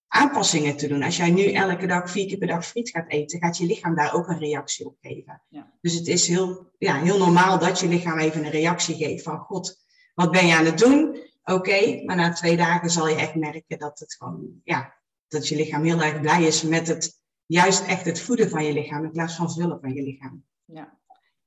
aanpassingen 0.08 0.76
te 0.76 0.88
doen. 0.88 1.02
Als 1.02 1.16
jij 1.16 1.30
nu 1.30 1.52
elke 1.52 1.86
dag 1.86 2.10
vier 2.10 2.26
keer 2.26 2.38
per 2.38 2.46
dag 2.46 2.66
friet 2.66 2.90
gaat 2.90 3.08
eten, 3.08 3.38
gaat 3.38 3.58
je 3.58 3.66
lichaam 3.66 3.94
daar 3.94 4.14
ook 4.14 4.28
een 4.28 4.38
reactie 4.38 4.86
op 4.86 4.96
geven. 5.00 5.42
Ja. 5.48 5.72
Dus 5.80 5.94
het 5.94 6.06
is 6.06 6.28
heel, 6.28 6.72
ja, 6.78 7.00
heel 7.02 7.18
normaal 7.18 7.58
dat 7.58 7.80
je 7.80 7.88
lichaam 7.88 8.18
even 8.18 8.44
een 8.44 8.50
reactie 8.50 8.94
geeft 8.94 9.22
van 9.22 9.38
God, 9.38 9.84
wat 10.14 10.30
ben 10.30 10.46
je 10.46 10.54
aan 10.54 10.64
het 10.64 10.78
doen? 10.78 11.18
Oké, 11.44 12.02
maar 12.04 12.16
na 12.16 12.32
twee 12.32 12.56
dagen 12.56 12.90
zal 12.90 13.08
je 13.08 13.14
echt 13.14 13.34
merken 13.34 13.78
dat 13.78 13.98
het 13.98 14.14
gewoon, 14.14 14.60
ja, 14.64 14.94
dat 15.28 15.48
je 15.48 15.56
lichaam 15.56 15.82
heel 15.82 16.00
erg 16.00 16.20
blij 16.20 16.42
is 16.42 16.62
met 16.62 16.88
het, 16.88 17.22
juist 17.46 17.86
echt 17.86 18.04
het 18.04 18.20
voeden 18.20 18.48
van 18.48 18.64
je 18.64 18.72
lichaam 18.72 19.04
in 19.04 19.10
plaats 19.10 19.36
van 19.36 19.52
vullen 19.52 19.80
van 19.80 19.94
je 19.94 20.02
lichaam. 20.02 20.44
Ja, 20.64 20.98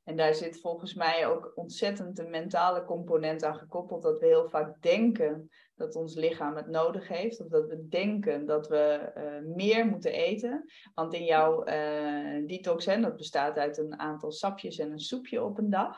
en 0.10 0.16
daar 0.16 0.36
zit 0.36 0.60
volgens 0.60 0.94
mij 0.94 1.28
ook 1.28 1.52
ontzettend 1.56 2.20
een 2.20 2.30
mentale 2.30 2.86
component 2.86 3.44
aan 3.44 3.56
gekoppeld. 3.56 4.02
Dat 4.02 4.20
we 4.20 4.26
heel 4.26 4.50
vaak 4.50 4.82
denken 4.82 5.50
dat 5.76 5.96
ons 5.96 6.16
lichaam 6.16 6.56
het 6.56 6.68
nodig 6.68 7.08
heeft. 7.08 7.42
Of 7.42 7.48
dat 7.48 7.68
we 7.68 7.88
denken 7.88 8.46
dat 8.46 8.68
we 8.68 9.12
eh, 9.16 9.56
meer 9.56 9.86
moeten 9.86 10.12
eten. 10.12 10.66
Want 10.94 11.14
in 11.14 11.24
jouw 11.24 11.68
uh, 11.68 12.48
detox, 12.48 12.86
dat 12.86 13.18
bestaat 13.18 13.58
uit 13.58 13.78
een 13.78 14.00
aantal 14.00 14.32
sapjes 14.32 14.78
en 14.78 14.92
een 14.92 15.00
soepje 15.00 15.44
op 15.44 15.58
een 15.58 15.70
dag. 15.70 15.98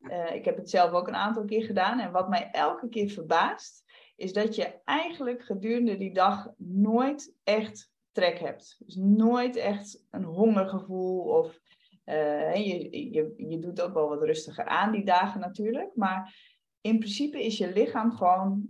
Uh, 0.00 0.34
ik 0.34 0.44
heb 0.44 0.56
het 0.56 0.70
zelf 0.70 0.92
ook 0.92 1.08
een 1.08 1.14
aantal 1.14 1.44
keer 1.44 1.64
gedaan. 1.64 2.00
En 2.00 2.12
wat 2.12 2.28
mij 2.28 2.50
elke 2.50 2.88
keer 2.88 3.10
verbaast, 3.10 3.83
is 4.16 4.32
dat 4.32 4.54
je 4.54 4.80
eigenlijk 4.84 5.42
gedurende 5.42 5.96
die 5.96 6.14
dag 6.14 6.50
nooit 6.56 7.34
echt 7.44 7.92
trek 8.12 8.38
hebt. 8.38 8.76
Dus 8.78 8.94
nooit 8.96 9.56
echt 9.56 10.04
een 10.10 10.24
hongergevoel 10.24 11.20
of 11.20 11.60
je, 12.04 13.10
je, 13.12 13.34
je 13.36 13.58
doet 13.58 13.80
ook 13.80 13.94
wel 13.94 14.08
wat 14.08 14.22
rustiger 14.22 14.64
aan 14.64 14.92
die 14.92 15.04
dagen 15.04 15.40
natuurlijk. 15.40 15.94
Maar 15.94 16.36
in 16.80 16.98
principe 16.98 17.44
is 17.44 17.58
je 17.58 17.72
lichaam 17.72 18.12
gewoon 18.12 18.66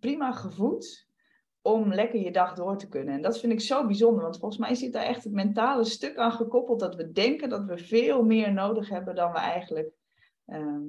prima 0.00 0.32
gevoed 0.32 1.10
om 1.62 1.94
lekker 1.94 2.20
je 2.20 2.32
dag 2.32 2.54
door 2.54 2.76
te 2.76 2.88
kunnen. 2.88 3.14
En 3.14 3.22
dat 3.22 3.38
vind 3.38 3.52
ik 3.52 3.60
zo 3.60 3.86
bijzonder, 3.86 4.22
want 4.22 4.38
volgens 4.38 4.60
mij 4.60 4.74
zit 4.74 4.92
daar 4.92 5.04
echt 5.04 5.24
het 5.24 5.32
mentale 5.32 5.84
stuk 5.84 6.16
aan 6.16 6.32
gekoppeld 6.32 6.80
dat 6.80 6.94
we 6.94 7.12
denken 7.12 7.48
dat 7.48 7.64
we 7.64 7.78
veel 7.78 8.22
meer 8.24 8.52
nodig 8.52 8.88
hebben 8.88 9.14
dan 9.14 9.32
we 9.32 9.38
eigenlijk 9.38 9.92
ehm, 10.44 10.82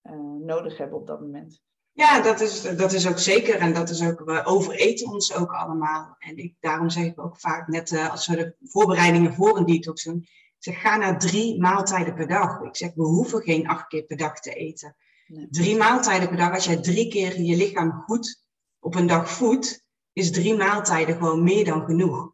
eh, 0.00 0.34
nodig 0.40 0.78
hebben 0.78 0.98
op 0.98 1.06
dat 1.06 1.20
moment. 1.20 1.62
Ja, 1.96 2.20
dat 2.20 2.40
is, 2.40 2.62
dat 2.62 2.92
is 2.92 3.08
ook 3.08 3.18
zeker. 3.18 3.54
En 3.54 3.72
dat 3.72 3.90
is 3.90 4.02
ook, 4.02 4.22
we 4.24 4.44
overeten 4.44 5.08
ons 5.08 5.34
ook 5.34 5.52
allemaal. 5.52 6.16
En 6.18 6.36
ik, 6.36 6.54
daarom 6.60 6.90
zeg 6.90 7.04
ik 7.04 7.20
ook 7.20 7.40
vaak, 7.40 7.68
net 7.68 7.90
uh, 7.90 8.10
als 8.10 8.26
we 8.26 8.36
de 8.36 8.54
voorbereidingen 8.62 9.34
voor 9.34 9.56
een 9.56 9.64
detox 9.64 10.02
doen, 10.02 10.26
zeg 10.58 10.80
ga 10.80 10.96
naar 10.96 11.18
drie 11.18 11.60
maaltijden 11.60 12.14
per 12.14 12.28
dag. 12.28 12.60
Ik 12.60 12.76
zeg, 12.76 12.94
we 12.94 13.02
hoeven 13.02 13.42
geen 13.42 13.68
acht 13.68 13.86
keer 13.86 14.02
per 14.02 14.16
dag 14.16 14.40
te 14.40 14.52
eten. 14.52 14.96
Drie 15.50 15.76
maaltijden 15.76 16.28
per 16.28 16.36
dag, 16.36 16.52
als 16.52 16.64
jij 16.64 16.76
drie 16.76 17.08
keer 17.08 17.40
je 17.40 17.56
lichaam 17.56 17.92
goed 17.92 18.42
op 18.78 18.94
een 18.94 19.06
dag 19.06 19.30
voedt, 19.30 19.84
is 20.12 20.30
drie 20.30 20.56
maaltijden 20.56 21.16
gewoon 21.16 21.42
meer 21.42 21.64
dan 21.64 21.84
genoeg. 21.84 22.32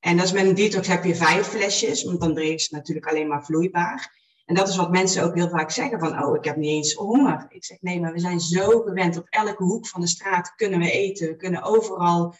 En 0.00 0.16
dat 0.16 0.26
is 0.26 0.32
met 0.32 0.46
een 0.46 0.54
detox 0.54 0.88
heb 0.88 1.04
je 1.04 1.14
vijf 1.14 1.46
flesjes, 1.46 2.04
want 2.04 2.20
dan 2.20 2.38
is 2.38 2.62
het 2.62 2.70
natuurlijk 2.70 3.06
alleen 3.06 3.28
maar 3.28 3.44
vloeibaar. 3.44 4.23
En 4.44 4.54
dat 4.54 4.68
is 4.68 4.76
wat 4.76 4.90
mensen 4.90 5.24
ook 5.24 5.34
heel 5.34 5.48
vaak 5.48 5.70
zeggen 5.70 5.98
van, 5.98 6.22
oh, 6.22 6.36
ik 6.36 6.44
heb 6.44 6.56
niet 6.56 6.70
eens 6.70 6.94
honger. 6.94 7.46
Ik 7.48 7.64
zeg, 7.64 7.80
nee, 7.80 8.00
maar 8.00 8.12
we 8.12 8.18
zijn 8.18 8.40
zo 8.40 8.80
gewend, 8.80 9.16
op 9.16 9.26
elke 9.28 9.64
hoek 9.64 9.86
van 9.86 10.00
de 10.00 10.06
straat 10.06 10.54
kunnen 10.54 10.78
we 10.78 10.90
eten. 10.90 11.28
We 11.28 11.36
kunnen 11.36 11.62
overal, 11.62 12.34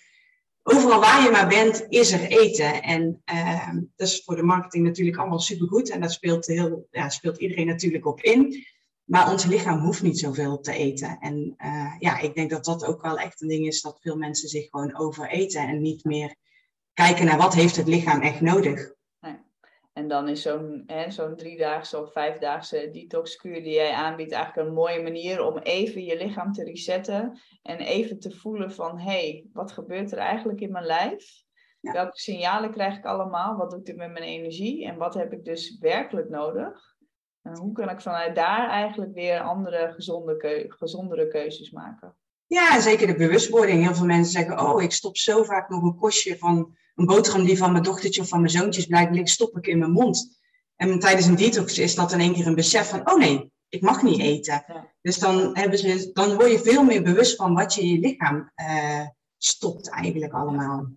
overal 0.62 1.00
waar 1.00 1.22
je 1.22 1.30
maar 1.30 1.48
bent, 1.48 1.86
is 1.88 2.12
er 2.12 2.20
eten. 2.20 2.82
En 2.82 3.22
uh, 3.32 3.68
dat 3.96 4.08
is 4.08 4.22
voor 4.24 4.36
de 4.36 4.42
marketing 4.42 4.84
natuurlijk 4.84 5.16
allemaal 5.16 5.40
supergoed. 5.40 5.90
En 5.90 6.00
daar 6.00 6.10
speelt, 6.10 6.46
heel, 6.46 6.86
ja, 6.90 7.08
speelt 7.08 7.38
iedereen 7.38 7.66
natuurlijk 7.66 8.06
op 8.06 8.20
in. 8.20 8.64
Maar 9.04 9.30
ons 9.30 9.44
lichaam 9.44 9.78
hoeft 9.78 10.02
niet 10.02 10.18
zoveel 10.18 10.60
te 10.60 10.72
eten. 10.72 11.18
En 11.20 11.54
uh, 11.64 11.94
ja, 11.98 12.18
ik 12.18 12.34
denk 12.34 12.50
dat 12.50 12.64
dat 12.64 12.84
ook 12.84 13.02
wel 13.02 13.18
echt 13.18 13.42
een 13.42 13.48
ding 13.48 13.66
is 13.66 13.80
dat 13.80 14.00
veel 14.00 14.16
mensen 14.16 14.48
zich 14.48 14.68
gewoon 14.70 14.98
overeten 14.98 15.68
en 15.68 15.82
niet 15.82 16.04
meer 16.04 16.34
kijken 16.92 17.24
naar 17.24 17.38
wat 17.38 17.54
heeft 17.54 17.76
het 17.76 17.86
lichaam 17.86 18.20
echt 18.20 18.40
nodig. 18.40 18.92
En 19.94 20.08
dan 20.08 20.28
is 20.28 20.42
zo'n 20.42 20.90
zo'n 21.08 21.36
driedaagse 21.36 22.00
of 22.00 22.12
vijfdaagse 22.12 22.88
detoxkuur 22.92 23.62
die 23.62 23.72
jij 23.72 23.92
aanbiedt 23.92 24.32
eigenlijk 24.32 24.68
een 24.68 24.74
mooie 24.74 25.02
manier 25.02 25.44
om 25.44 25.58
even 25.58 26.04
je 26.04 26.16
lichaam 26.16 26.52
te 26.52 26.64
resetten 26.64 27.40
en 27.62 27.78
even 27.78 28.18
te 28.18 28.30
voelen 28.30 28.72
van 28.72 28.98
hé, 28.98 29.04
hey, 29.04 29.46
wat 29.52 29.72
gebeurt 29.72 30.12
er 30.12 30.18
eigenlijk 30.18 30.60
in 30.60 30.72
mijn 30.72 30.86
lijf? 30.86 31.42
Welke 31.80 32.18
signalen 32.18 32.70
krijg 32.70 32.96
ik 32.96 33.04
allemaal? 33.04 33.56
Wat 33.56 33.70
doet 33.70 33.86
dit 33.86 33.96
met 33.96 34.12
mijn 34.12 34.24
energie? 34.24 34.86
En 34.86 34.96
wat 34.96 35.14
heb 35.14 35.32
ik 35.32 35.44
dus 35.44 35.78
werkelijk 35.78 36.28
nodig? 36.28 36.92
hoe 37.52 37.72
kan 37.72 37.88
ik 37.88 38.00
vanuit 38.00 38.34
daar 38.34 38.68
eigenlijk 38.68 39.14
weer 39.14 39.40
andere 39.40 39.92
gezonde 39.92 40.36
keu 40.36 40.64
gezondere 40.68 41.28
keuzes 41.28 41.70
maken? 41.70 42.16
Ja, 42.46 42.80
zeker 42.80 43.06
de 43.06 43.16
bewustwording. 43.16 43.82
Heel 43.82 43.94
veel 43.94 44.06
mensen 44.06 44.32
zeggen, 44.32 44.60
oh, 44.60 44.82
ik 44.82 44.92
stop 44.92 45.16
zo 45.16 45.42
vaak 45.42 45.68
nog 45.68 45.82
een 45.82 45.96
kostje 45.96 46.38
van 46.38 46.76
een 46.94 47.06
boterham 47.06 47.44
die 47.44 47.58
van 47.58 47.72
mijn 47.72 47.84
dochtertje 47.84 48.20
of 48.20 48.28
van 48.28 48.40
mijn 48.40 48.52
zoontjes 48.52 48.86
blijkt, 48.86 49.28
stop 49.28 49.56
ik 49.56 49.66
in 49.66 49.78
mijn 49.78 49.90
mond. 49.90 50.42
En 50.76 50.98
tijdens 50.98 51.26
een 51.26 51.36
detox 51.36 51.78
is 51.78 51.94
dat 51.94 52.12
in 52.12 52.20
één 52.20 52.32
keer 52.32 52.46
een 52.46 52.54
besef 52.54 52.88
van, 52.88 53.10
oh 53.10 53.18
nee, 53.18 53.50
ik 53.68 53.80
mag 53.80 54.02
niet 54.02 54.20
eten. 54.20 54.64
Dus 55.02 55.18
dan, 55.18 55.56
hebben 55.56 55.78
ze, 55.78 56.10
dan 56.12 56.34
word 56.34 56.50
je 56.50 56.58
veel 56.58 56.84
meer 56.84 57.02
bewust 57.02 57.36
van 57.36 57.54
wat 57.54 57.74
je 57.74 57.80
in 57.80 57.88
je 57.88 57.98
lichaam 57.98 58.52
uh, 58.56 59.06
stopt 59.38 59.90
eigenlijk 59.90 60.32
allemaal. 60.32 60.90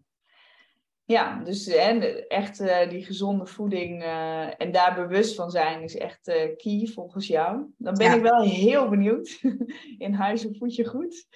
Ja, 1.08 1.44
dus 1.44 1.68
echt 1.68 2.60
uh, 2.60 2.90
die 2.90 3.06
gezonde 3.06 3.46
voeding 3.46 4.04
uh, 4.04 4.62
en 4.62 4.72
daar 4.72 4.96
bewust 4.96 5.36
van 5.36 5.52
zijn 5.52 5.82
is 5.82 5.98
echt 5.98 6.28
uh, 6.28 6.36
key 6.56 6.90
volgens 6.94 7.28
jou. 7.28 7.66
Dan 7.78 7.94
ben 7.94 8.14
ik 8.14 8.22
wel 8.22 8.42
heel 8.42 8.90
benieuwd. 8.90 9.40
In 9.98 10.14
huis 10.14 10.48
voed 10.52 10.76
je 10.76 10.86
goed? 10.86 11.28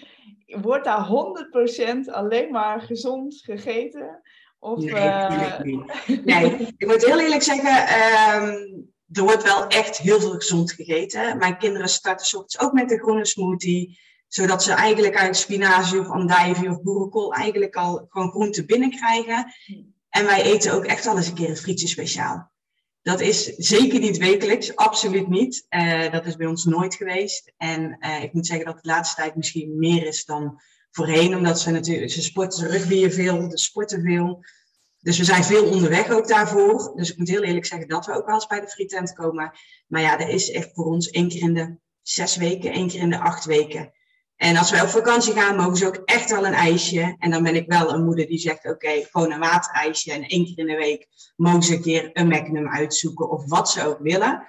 Wordt 0.46 0.86
daar 0.86 1.08
100% 2.06 2.12
alleen 2.12 2.52
maar 2.52 2.82
gezond 2.82 3.42
gegeten? 3.44 4.22
Of, 4.64 4.80
nee, 4.80 5.76
niet. 5.76 5.86
nee, 6.26 6.74
ik 6.78 6.88
moet 6.88 7.06
heel 7.06 7.20
eerlijk 7.20 7.44
zeggen, 7.44 7.74
um, 8.44 8.90
er 9.12 9.24
wordt 9.24 9.44
wel 9.44 9.68
echt 9.68 9.98
heel 9.98 10.20
veel 10.20 10.34
gezond 10.34 10.72
gegeten. 10.72 11.38
Mijn 11.38 11.58
kinderen 11.58 11.90
starten 11.90 12.26
soms 12.26 12.60
ook 12.60 12.74
met 12.74 12.92
een 12.92 13.00
groene 13.00 13.26
smoothie 13.26 14.00
zodat 14.34 14.64
ze 14.64 14.74
eigenlijk 14.74 15.18
uit 15.18 15.38
spinazie 15.38 16.00
of 16.00 16.10
andijvie 16.10 16.70
of 16.70 16.82
boerenkool 16.82 17.34
eigenlijk 17.34 17.76
al 17.76 18.06
gewoon 18.10 18.30
groente 18.30 18.66
binnenkrijgen. 18.66 19.54
En 20.10 20.26
wij 20.26 20.42
eten 20.42 20.74
ook 20.74 20.86
echt 20.86 21.06
wel 21.06 21.18
eens 21.18 21.28
een 21.28 21.34
keer 21.34 21.50
een 21.50 21.58
frietje 21.58 21.88
speciaal. 21.88 22.52
Dat 23.02 23.20
is 23.20 23.46
zeker 23.46 24.00
niet 24.00 24.18
wekelijks, 24.18 24.76
absoluut 24.76 25.28
niet. 25.28 25.66
Uh, 25.70 26.12
dat 26.12 26.26
is 26.26 26.36
bij 26.36 26.48
ons 26.48 26.66
nooit 26.66 26.96
geweest. 26.96 27.54
En 27.58 27.98
uh, 28.00 28.24
ik 28.24 28.34
moet 28.34 28.48
zeggen 28.48 28.66
dat 28.66 28.84
de 28.84 28.90
laatste 28.90 29.22
tijd 29.22 29.36
misschien 29.36 29.78
meer 29.78 30.08
is 30.08 30.26
dan 30.26 30.62
voorheen, 30.92 31.36
omdat 31.36 31.60
ze 31.60 31.72
natuurlijk, 31.72 32.12
ze 32.12 32.22
sporten, 32.22 32.60
ze 32.60 32.68
rugbyen 32.68 33.12
veel, 33.12 33.50
ze 33.50 33.58
sporten 33.58 34.02
veel. 34.02 34.44
Dus 35.00 35.18
we 35.18 35.24
zijn 35.24 35.44
veel 35.44 35.66
onderweg 35.66 36.10
ook 36.10 36.28
daarvoor. 36.28 36.94
Dus 36.96 37.12
ik 37.12 37.18
moet 37.18 37.30
heel 37.30 37.44
eerlijk 37.44 37.66
zeggen 37.66 37.88
dat 37.88 38.06
we 38.06 38.14
ook 38.14 38.26
wel 38.26 38.36
eens 38.36 38.48
bij 38.48 38.60
de 38.60 38.68
frietent 38.68 39.14
komen. 39.14 39.52
Maar 39.88 40.02
ja, 40.02 40.18
dat 40.18 40.28
is 40.28 40.52
echt 40.52 40.70
voor 40.74 40.86
ons 40.86 41.10
één 41.10 41.30
keer 41.30 41.42
in 41.42 41.54
de 41.54 41.78
zes 42.02 42.36
weken, 42.36 42.72
één 42.72 42.88
keer 42.88 43.00
in 43.00 43.10
de 43.10 43.20
acht 43.20 43.46
weken. 43.46 43.94
En 44.36 44.58
als 44.58 44.72
wij 44.72 44.82
op 44.82 44.88
vakantie 44.88 45.34
gaan, 45.34 45.56
mogen 45.56 45.76
ze 45.76 45.88
ook 45.88 46.02
echt 46.06 46.32
wel 46.32 46.46
een 46.46 46.54
ijsje. 46.54 47.16
En 47.20 47.32
dan 47.32 47.44
ben 47.44 47.56
ik 47.56 47.68
wel 47.68 47.94
een 47.94 48.04
moeder 48.04 48.28
die 48.28 48.38
zegt, 48.38 48.66
oké, 48.66 49.04
gewoon 49.12 49.32
een 49.32 49.40
waterijsje. 49.40 50.12
En 50.12 50.24
één 50.24 50.46
keer 50.46 50.58
in 50.58 50.66
de 50.66 50.76
week 50.76 51.08
mogen 51.36 51.64
ze 51.64 51.74
een 51.74 51.82
keer 51.82 52.10
een 52.14 52.28
magnum 52.28 52.70
uitzoeken 52.70 53.30
of 53.30 53.50
wat 53.50 53.70
ze 53.70 53.86
ook 53.86 54.00
willen. 54.00 54.48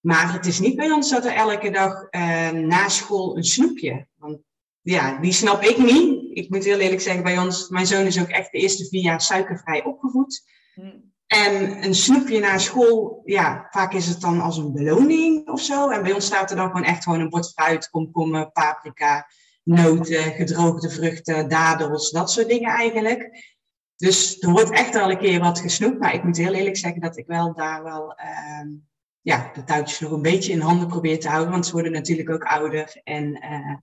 Maar 0.00 0.32
het 0.32 0.46
is 0.46 0.60
niet 0.60 0.76
bij 0.76 0.90
ons 0.90 1.10
dat 1.10 1.24
er 1.24 1.32
elke 1.32 1.70
dag 1.70 2.06
uh, 2.10 2.50
na 2.50 2.88
school 2.88 3.36
een 3.36 3.44
snoepje. 3.44 4.06
Want 4.14 4.38
ja, 4.84 5.18
die 5.20 5.32
snap 5.32 5.62
ik 5.62 5.78
niet. 5.78 6.36
Ik 6.36 6.50
moet 6.50 6.64
heel 6.64 6.78
eerlijk 6.78 7.00
zeggen, 7.00 7.22
bij 7.22 7.38
ons, 7.38 7.68
mijn 7.68 7.86
zoon 7.86 8.06
is 8.06 8.20
ook 8.20 8.28
echt 8.28 8.52
de 8.52 8.58
eerste 8.58 8.86
vier 8.88 9.02
jaar 9.02 9.20
suikervrij 9.20 9.84
opgevoed. 9.84 10.42
Hmm. 10.74 11.12
En 11.26 11.84
een 11.84 11.94
snoepje 11.94 12.40
na 12.40 12.58
school, 12.58 13.22
ja, 13.24 13.66
vaak 13.70 13.92
is 13.92 14.06
het 14.06 14.20
dan 14.20 14.40
als 14.40 14.56
een 14.56 14.72
beloning 14.72 15.48
of 15.48 15.60
zo. 15.60 15.90
En 15.90 16.02
bij 16.02 16.12
ons 16.12 16.26
staat 16.26 16.50
er 16.50 16.56
dan 16.56 16.66
gewoon 16.66 16.84
echt 16.84 17.02
gewoon 17.02 17.20
een 17.20 17.28
bord 17.28 17.52
fruit, 17.52 17.90
komkommer, 17.90 18.50
paprika, 18.50 19.26
noten, 19.62 20.32
gedroogde 20.32 20.90
vruchten, 20.90 21.48
dadels, 21.48 22.10
dat 22.10 22.30
soort 22.30 22.48
dingen 22.48 22.70
eigenlijk. 22.70 23.52
Dus 23.96 24.40
er 24.40 24.50
wordt 24.50 24.70
echt 24.70 24.94
wel 24.94 25.10
een 25.10 25.18
keer 25.18 25.40
wat 25.40 25.60
gesnoept. 25.60 25.98
Maar 25.98 26.14
ik 26.14 26.24
moet 26.24 26.36
heel 26.36 26.54
eerlijk 26.54 26.76
zeggen 26.76 27.00
dat 27.00 27.18
ik 27.18 27.26
wel 27.26 27.54
daar 27.54 27.82
wel 27.82 28.18
uh, 28.20 28.72
ja, 29.20 29.50
de 29.54 29.64
touwtjes 29.64 30.00
nog 30.00 30.10
een 30.10 30.22
beetje 30.22 30.52
in 30.52 30.60
handen 30.60 30.88
probeer 30.88 31.20
te 31.20 31.28
houden. 31.28 31.52
Want 31.52 31.66
ze 31.66 31.72
worden 31.72 31.92
natuurlijk 31.92 32.30
ook 32.30 32.44
ouder. 32.44 33.00
En 33.04 33.24
uh, 33.24 33.76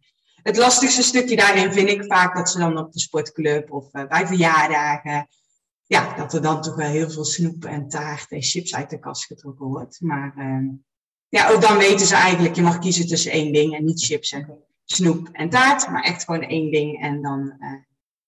het 0.43 0.57
lastigste 0.57 1.03
stukje 1.03 1.35
daarin 1.35 1.73
vind 1.73 1.89
ik 1.89 2.03
vaak 2.05 2.35
dat 2.35 2.49
ze 2.49 2.57
dan 2.57 2.77
op 2.77 2.91
de 2.93 2.99
sportclub 2.99 3.71
of 3.71 3.93
uh, 3.93 4.07
bij 4.07 4.27
verjaardagen 4.27 5.27
ja, 5.91 6.15
dat 6.15 6.33
er 6.33 6.41
dan 6.41 6.61
toch 6.61 6.75
wel 6.75 6.89
heel 6.89 7.09
veel 7.09 7.25
snoep 7.25 7.65
en 7.65 7.87
taart 7.87 8.31
en 8.31 8.41
chips 8.41 8.75
uit 8.75 8.89
de 8.89 8.99
kast 8.99 9.25
getrokken 9.25 9.65
wordt. 9.65 10.01
Maar 10.01 10.33
uh, 10.37 10.69
ja, 11.29 11.49
ook 11.49 11.61
dan 11.61 11.77
weten 11.77 12.07
ze 12.07 12.15
eigenlijk, 12.15 12.55
je 12.55 12.61
mag 12.61 12.79
kiezen 12.79 13.07
tussen 13.07 13.31
één 13.31 13.53
ding 13.53 13.75
en 13.75 13.85
niet 13.85 14.03
chips 14.03 14.31
en 14.31 14.63
snoep 14.85 15.29
en 15.31 15.49
taart, 15.49 15.89
maar 15.89 16.03
echt 16.03 16.23
gewoon 16.23 16.41
één 16.41 16.71
ding. 16.71 17.01
En 17.01 17.21
dan, 17.21 17.55
uh, 17.59 17.73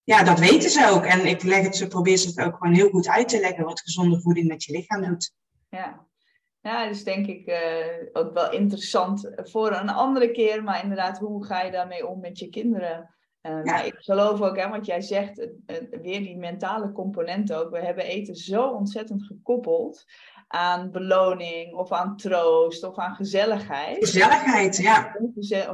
ja, 0.03 0.24
dat 0.24 0.39
weten 0.39 0.70
ze 0.70 0.89
ook. 0.89 1.03
En 1.03 1.25
ik 1.25 1.43
leg 1.43 1.63
het, 1.63 1.75
ze 1.75 1.88
probeer 1.88 2.17
ze 2.17 2.27
het 2.27 2.39
ook 2.39 2.58
gewoon 2.58 2.74
heel 2.74 2.89
goed 2.89 3.08
uit 3.08 3.29
te 3.29 3.39
leggen 3.39 3.65
wat 3.65 3.82
gezonde 3.82 4.22
voeding 4.22 4.48
met 4.48 4.63
je 4.63 4.72
lichaam 4.72 5.05
doet. 5.05 5.34
Ja. 5.70 6.08
Ja, 6.63 6.88
dus 6.88 7.03
denk 7.03 7.27
ik 7.27 7.48
uh, 7.48 7.55
ook 8.13 8.34
wel 8.34 8.51
interessant 8.51 9.32
voor 9.36 9.72
een 9.72 9.89
andere 9.89 10.32
keer. 10.32 10.63
Maar 10.63 10.84
inderdaad, 10.84 11.20
hoe 11.20 11.46
ga 11.46 11.62
je 11.62 11.72
daarmee 11.72 12.08
om 12.08 12.20
met 12.20 12.39
je 12.39 12.50
kinderen? 12.50 13.15
Uh, 13.41 13.63
Maar 13.63 13.86
ik 13.86 13.96
geloof 13.98 14.41
ook, 14.41 14.58
hè, 14.58 14.70
wat 14.70 14.86
jij 14.86 15.01
zegt, 15.01 15.48
weer 15.89 16.20
die 16.20 16.38
mentale 16.38 16.91
component 16.91 17.53
ook. 17.53 17.70
We 17.70 17.79
hebben 17.79 18.05
eten 18.05 18.36
zo 18.36 18.67
ontzettend 18.67 19.24
gekoppeld 19.24 20.03
aan 20.48 20.91
beloning 20.91 21.74
of 21.74 21.91
aan 21.91 22.17
troost 22.17 22.84
of 22.84 22.98
aan 22.98 23.15
gezelligheid. 23.15 23.98
Gezelligheid, 23.98 24.77
ja. 24.77 25.15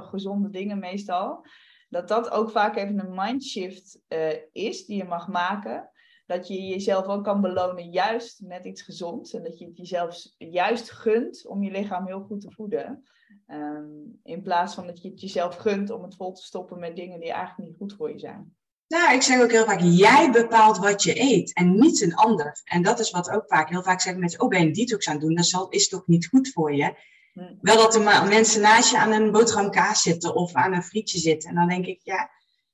Gezonde 0.01 0.49
dingen 0.49 0.79
meestal. 0.79 1.45
Dat 1.89 2.07
dat 2.07 2.31
ook 2.31 2.51
vaak 2.51 2.75
even 2.75 2.99
een 2.99 3.15
mindshift 3.15 3.99
uh, 4.07 4.33
is 4.51 4.85
die 4.85 4.97
je 4.97 5.03
mag 5.03 5.27
maken. 5.27 5.89
Dat 6.29 6.47
je 6.47 6.67
jezelf 6.67 7.05
ook 7.05 7.23
kan 7.23 7.41
belonen 7.41 7.89
juist 7.89 8.41
met 8.41 8.65
iets 8.65 8.81
gezonds. 8.81 9.33
En 9.33 9.43
dat 9.43 9.59
je 9.59 9.65
het 9.65 9.77
jezelf 9.77 10.25
juist 10.37 10.91
gunt 10.91 11.47
om 11.47 11.63
je 11.63 11.71
lichaam 11.71 12.05
heel 12.05 12.21
goed 12.21 12.41
te 12.41 12.51
voeden. 12.51 13.03
Ehm, 13.47 13.85
in 14.23 14.41
plaats 14.41 14.73
van 14.73 14.87
dat 14.87 15.01
je 15.01 15.09
het 15.09 15.21
jezelf 15.21 15.55
gunt 15.55 15.89
om 15.89 16.03
het 16.03 16.15
vol 16.15 16.33
te 16.33 16.43
stoppen 16.43 16.79
met 16.79 16.95
dingen 16.95 17.19
die 17.19 17.31
eigenlijk 17.31 17.69
niet 17.69 17.77
goed 17.77 17.93
voor 17.93 18.11
je 18.11 18.19
zijn. 18.19 18.55
Nou, 18.87 19.13
ik 19.13 19.21
zeg 19.21 19.41
ook 19.41 19.51
heel 19.51 19.65
vaak, 19.65 19.79
jij 19.81 20.31
bepaalt 20.31 20.77
wat 20.77 21.03
je 21.03 21.21
eet 21.21 21.53
en 21.53 21.79
niet 21.79 22.01
een 22.01 22.15
ander. 22.15 22.61
En 22.63 22.81
dat 22.81 22.99
is 22.99 23.11
wat 23.11 23.29
ook 23.29 23.47
vaak, 23.47 23.69
heel 23.69 23.83
vaak 23.83 24.01
zeggen 24.01 24.21
mensen, 24.21 24.41
oh 24.41 24.49
ben 24.49 24.59
je 24.59 24.65
een 24.65 24.73
detox 24.73 25.07
aan 25.07 25.13
het 25.13 25.21
doen, 25.21 25.35
dat 25.35 25.45
zal, 25.45 25.69
is 25.69 25.89
toch 25.89 26.07
niet 26.07 26.27
goed 26.27 26.51
voor 26.51 26.75
je? 26.75 26.93
Hm. 27.33 27.55
Wel 27.61 27.77
dat 27.77 27.95
er 27.95 28.01
maar 28.01 28.27
mensen 28.27 28.61
naast 28.61 28.91
je 28.91 28.97
aan 28.97 29.11
een 29.11 29.31
boterham 29.31 29.71
kaas 29.71 30.01
zitten 30.01 30.35
of 30.35 30.53
aan 30.53 30.73
een 30.73 30.83
frietje 30.83 31.19
zitten. 31.19 31.49
En 31.49 31.55
dan 31.55 31.67
denk 31.67 31.85
ik, 31.85 31.99
ja, 32.03 32.29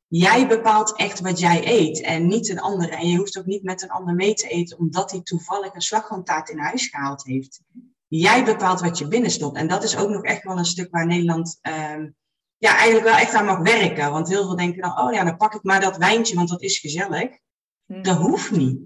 jij 0.07 0.47
bepaalt 0.47 0.95
echt 0.95 1.19
wat 1.19 1.39
jij 1.39 1.62
eet 1.67 2.01
en 2.01 2.27
niet 2.27 2.50
een 2.50 2.59
ander. 2.59 2.89
En 2.89 3.07
je 3.07 3.17
hoeft 3.17 3.38
ook 3.38 3.45
niet 3.45 3.63
met 3.63 3.81
een 3.81 3.89
ander 3.89 4.15
mee 4.15 4.33
te 4.33 4.47
eten 4.47 4.77
omdat 4.77 5.12
hij 5.12 5.21
toevallig 5.21 5.74
een 5.74 5.81
slagroomtaart 5.81 6.50
in 6.50 6.57
huis 6.57 6.88
gehaald 6.88 7.24
heeft. 7.24 7.62
Jij 8.07 8.45
bepaalt 8.45 8.81
wat 8.81 8.97
je 8.97 9.07
binnenstopt. 9.07 9.57
En 9.57 9.67
dat 9.67 9.83
is 9.83 9.97
ook 9.97 10.09
nog 10.09 10.24
echt 10.24 10.43
wel 10.43 10.57
een 10.57 10.65
stuk 10.65 10.91
waar 10.91 11.05
Nederland 11.05 11.57
ehm, 11.62 12.09
ja, 12.57 12.75
eigenlijk 12.75 13.05
wel 13.05 13.17
echt 13.17 13.33
aan 13.33 13.45
mag 13.45 13.59
werken. 13.59 14.12
Want 14.12 14.27
heel 14.27 14.43
veel 14.43 14.55
denken 14.55 14.81
dan, 14.81 15.00
oh 15.00 15.13
ja, 15.13 15.24
dan 15.24 15.38
pak 15.38 15.53
ik 15.53 15.63
maar 15.63 15.81
dat 15.81 15.97
wijntje, 15.97 16.35
want 16.35 16.50
dat 16.50 16.62
is 16.62 16.79
gezellig. 16.79 17.29
Hmm. 17.85 18.01
Dat 18.01 18.17
hoeft 18.17 18.51
niet. 18.51 18.79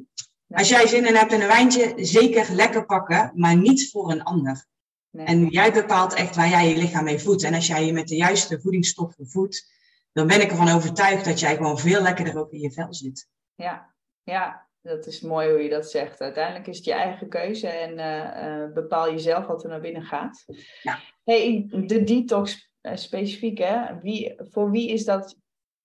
Als 0.49 0.69
jij 0.69 0.87
zin 0.87 1.07
in 1.07 1.15
hebt 1.15 1.31
in 1.31 1.41
een 1.41 1.47
wijntje, 1.47 1.93
zeker 1.95 2.53
lekker 2.53 2.85
pakken, 2.85 3.31
maar 3.35 3.57
niet 3.57 3.89
voor 3.91 4.11
een 4.11 4.23
ander. 4.23 4.67
En 5.11 5.47
jij 5.47 5.73
bepaalt 5.73 6.13
echt 6.13 6.35
waar 6.35 6.49
jij 6.49 6.69
je 6.69 6.77
lichaam 6.77 7.03
mee 7.03 7.19
voedt. 7.19 7.43
En 7.43 7.53
als 7.53 7.67
jij 7.67 7.85
je 7.85 7.93
met 7.93 8.07
de 8.07 8.15
juiste 8.15 8.59
voedingsstoffen 8.61 9.29
voedt, 9.29 9.71
dan 10.11 10.27
ben 10.27 10.41
ik 10.41 10.49
ervan 10.49 10.69
overtuigd 10.69 11.25
dat 11.25 11.39
jij 11.39 11.55
gewoon 11.55 11.79
veel 11.79 12.01
lekkerder 12.01 12.39
ook 12.39 12.51
in 12.51 12.59
je 12.59 12.71
vel 12.71 12.93
zit. 12.93 13.27
Ja, 13.55 13.93
ja, 14.23 14.67
dat 14.81 15.05
is 15.05 15.21
mooi 15.21 15.49
hoe 15.49 15.63
je 15.63 15.69
dat 15.69 15.89
zegt. 15.89 16.21
Uiteindelijk 16.21 16.67
is 16.67 16.75
het 16.77 16.85
je 16.85 16.93
eigen 16.93 17.29
keuze 17.29 17.67
en 17.67 17.97
uh, 17.97 18.73
bepaal 18.73 19.11
jezelf 19.11 19.45
wat 19.45 19.63
er 19.63 19.69
naar 19.69 19.81
binnen 19.81 20.03
gaat. 20.03 20.45
Ja. 20.81 20.99
Hey, 21.23 21.67
de 21.69 22.03
detox 22.03 22.71
uh, 22.81 22.95
specifiek, 22.95 23.57
hè? 23.57 23.99
Wie, 24.01 24.35
voor 24.37 24.71
wie 24.71 24.89
is 24.89 25.05
dat 25.05 25.35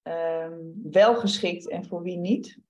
ehm, 0.02 0.58
wel 0.82 1.14
geschikt 1.14 1.68
en 1.68 1.86
voor 1.86 2.02
wie 2.02 2.16
niet? 2.16 2.62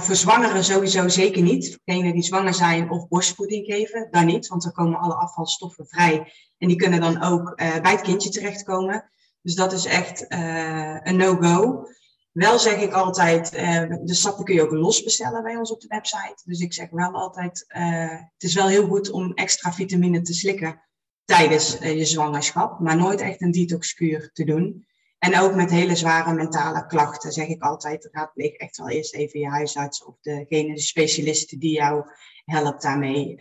voor 0.00 0.14
zwangeren 0.14 0.64
sowieso 0.64 1.08
zeker 1.08 1.42
niet. 1.42 1.68
Voor 1.68 1.80
degenen 1.84 2.12
die 2.12 2.22
zwanger 2.22 2.54
zijn 2.54 2.90
of 2.90 3.08
borstvoeding 3.08 3.66
geven, 3.66 4.08
dan 4.10 4.26
niet. 4.26 4.46
Want 4.46 4.62
dan 4.62 4.72
komen 4.72 4.98
alle 4.98 5.14
afvalstoffen 5.14 5.86
vrij. 5.86 6.32
En 6.58 6.68
die 6.68 6.76
kunnen 6.76 7.00
dan 7.00 7.22
ook 7.22 7.56
bij 7.56 7.90
het 7.90 8.00
kindje 8.00 8.30
terechtkomen. 8.30 9.10
Dus 9.42 9.54
dat 9.54 9.72
is 9.72 9.84
echt 9.84 10.26
een 10.28 11.16
no-go. 11.16 11.86
Wel 12.32 12.58
zeg 12.58 12.80
ik 12.80 12.92
altijd, 12.92 13.54
uh, 13.54 13.96
de 14.02 14.14
sappen 14.14 14.44
kun 14.44 14.54
je 14.54 14.62
ook 14.62 14.70
los 14.70 15.02
bestellen 15.02 15.42
bij 15.42 15.56
ons 15.56 15.72
op 15.72 15.80
de 15.80 15.86
website. 15.88 16.42
Dus 16.44 16.60
ik 16.60 16.72
zeg 16.72 16.90
wel 16.90 17.12
altijd, 17.12 17.64
uh, 17.76 18.10
het 18.10 18.42
is 18.42 18.54
wel 18.54 18.68
heel 18.68 18.86
goed 18.86 19.10
om 19.10 19.32
extra 19.34 19.72
vitamine 19.72 20.22
te 20.22 20.34
slikken 20.34 20.82
tijdens 21.24 21.78
je 21.78 22.04
zwangerschap, 22.04 22.80
maar 22.80 22.96
nooit 22.96 23.20
echt 23.20 23.42
een 23.42 23.50
detoxkuur 23.50 24.30
te 24.32 24.44
doen. 24.44 24.86
En 25.18 25.38
ook 25.38 25.54
met 25.54 25.70
hele 25.70 25.96
zware 25.96 26.34
mentale 26.34 26.86
klachten 26.86 27.32
zeg 27.32 27.46
ik 27.46 27.62
altijd, 27.62 28.08
raadpleeg 28.12 28.52
echt 28.52 28.76
wel 28.76 28.88
eerst 28.88 29.14
even 29.14 29.40
je 29.40 29.48
huisarts 29.48 30.04
of 30.04 30.14
degene, 30.20 30.74
de 30.74 30.80
specialisten 30.80 31.58
die 31.58 31.72
jou 31.72 32.04
helpt 32.44 32.82
daarmee, 32.82 33.38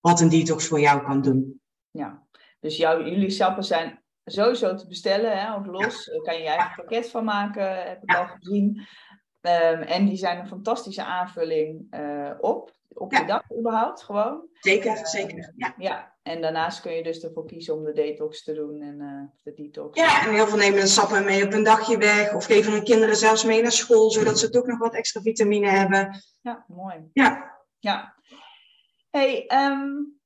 wat 0.00 0.20
een 0.20 0.28
detox 0.28 0.66
voor 0.66 0.80
jou 0.80 1.04
kan 1.04 1.22
doen. 1.22 1.60
Ja, 1.90 2.26
dus 2.60 2.76
jouw, 2.76 3.04
jullie 3.04 3.30
sappen 3.30 3.64
zijn 3.64 4.04
sowieso 4.26 4.74
te 4.74 4.86
bestellen, 4.86 5.40
hè, 5.40 5.54
ook 5.54 5.66
los. 5.66 6.04
Daar 6.04 6.22
kan 6.22 6.34
je 6.34 6.42
je 6.42 6.48
eigen 6.48 6.74
pakket 6.76 7.10
van 7.10 7.24
maken, 7.24 7.88
heb 7.88 8.02
ik 8.02 8.16
al 8.16 8.26
gezien. 8.26 8.86
Um, 9.40 9.82
en 9.82 10.06
die 10.06 10.16
zijn 10.16 10.38
een 10.38 10.46
fantastische 10.46 11.04
aanvulling 11.04 11.86
uh, 11.90 12.30
op, 12.40 12.72
op 12.88 13.12
je 13.12 13.24
dag 13.24 13.42
überhaupt, 13.58 14.02
gewoon. 14.02 14.48
Zeker, 14.52 15.06
zeker. 15.06 15.52
Ja. 15.56 15.74
ja. 15.78 16.14
En 16.22 16.40
daarnaast 16.40 16.80
kun 16.80 16.92
je 16.92 17.02
dus 17.02 17.22
ervoor 17.22 17.46
kiezen 17.46 17.74
om 17.74 17.84
de 17.84 17.92
detox 17.92 18.42
te 18.42 18.54
doen 18.54 18.82
en 18.82 19.00
uh, 19.00 19.22
de 19.42 19.52
detox. 19.54 20.00
Ja, 20.00 20.26
en 20.26 20.34
heel 20.34 20.46
veel 20.46 20.58
nemen 20.58 20.80
de 20.80 20.86
sappen 20.86 21.24
mee 21.24 21.44
op 21.44 21.52
een 21.52 21.64
dagje 21.64 21.98
weg. 21.98 22.34
Of 22.34 22.44
geven 22.44 22.72
hun 22.72 22.84
kinderen 22.84 23.16
zelfs 23.16 23.44
mee 23.44 23.62
naar 23.62 23.72
school, 23.72 24.10
zodat 24.10 24.38
ze 24.38 24.50
toch 24.50 24.66
nog 24.66 24.78
wat 24.78 24.94
extra 24.94 25.20
vitamine 25.20 25.68
hebben. 25.68 26.22
Ja, 26.40 26.64
mooi. 26.68 27.10
Ja. 27.12 27.54
Ja. 27.78 28.14
hey, 29.10 29.50
um, 29.54 30.18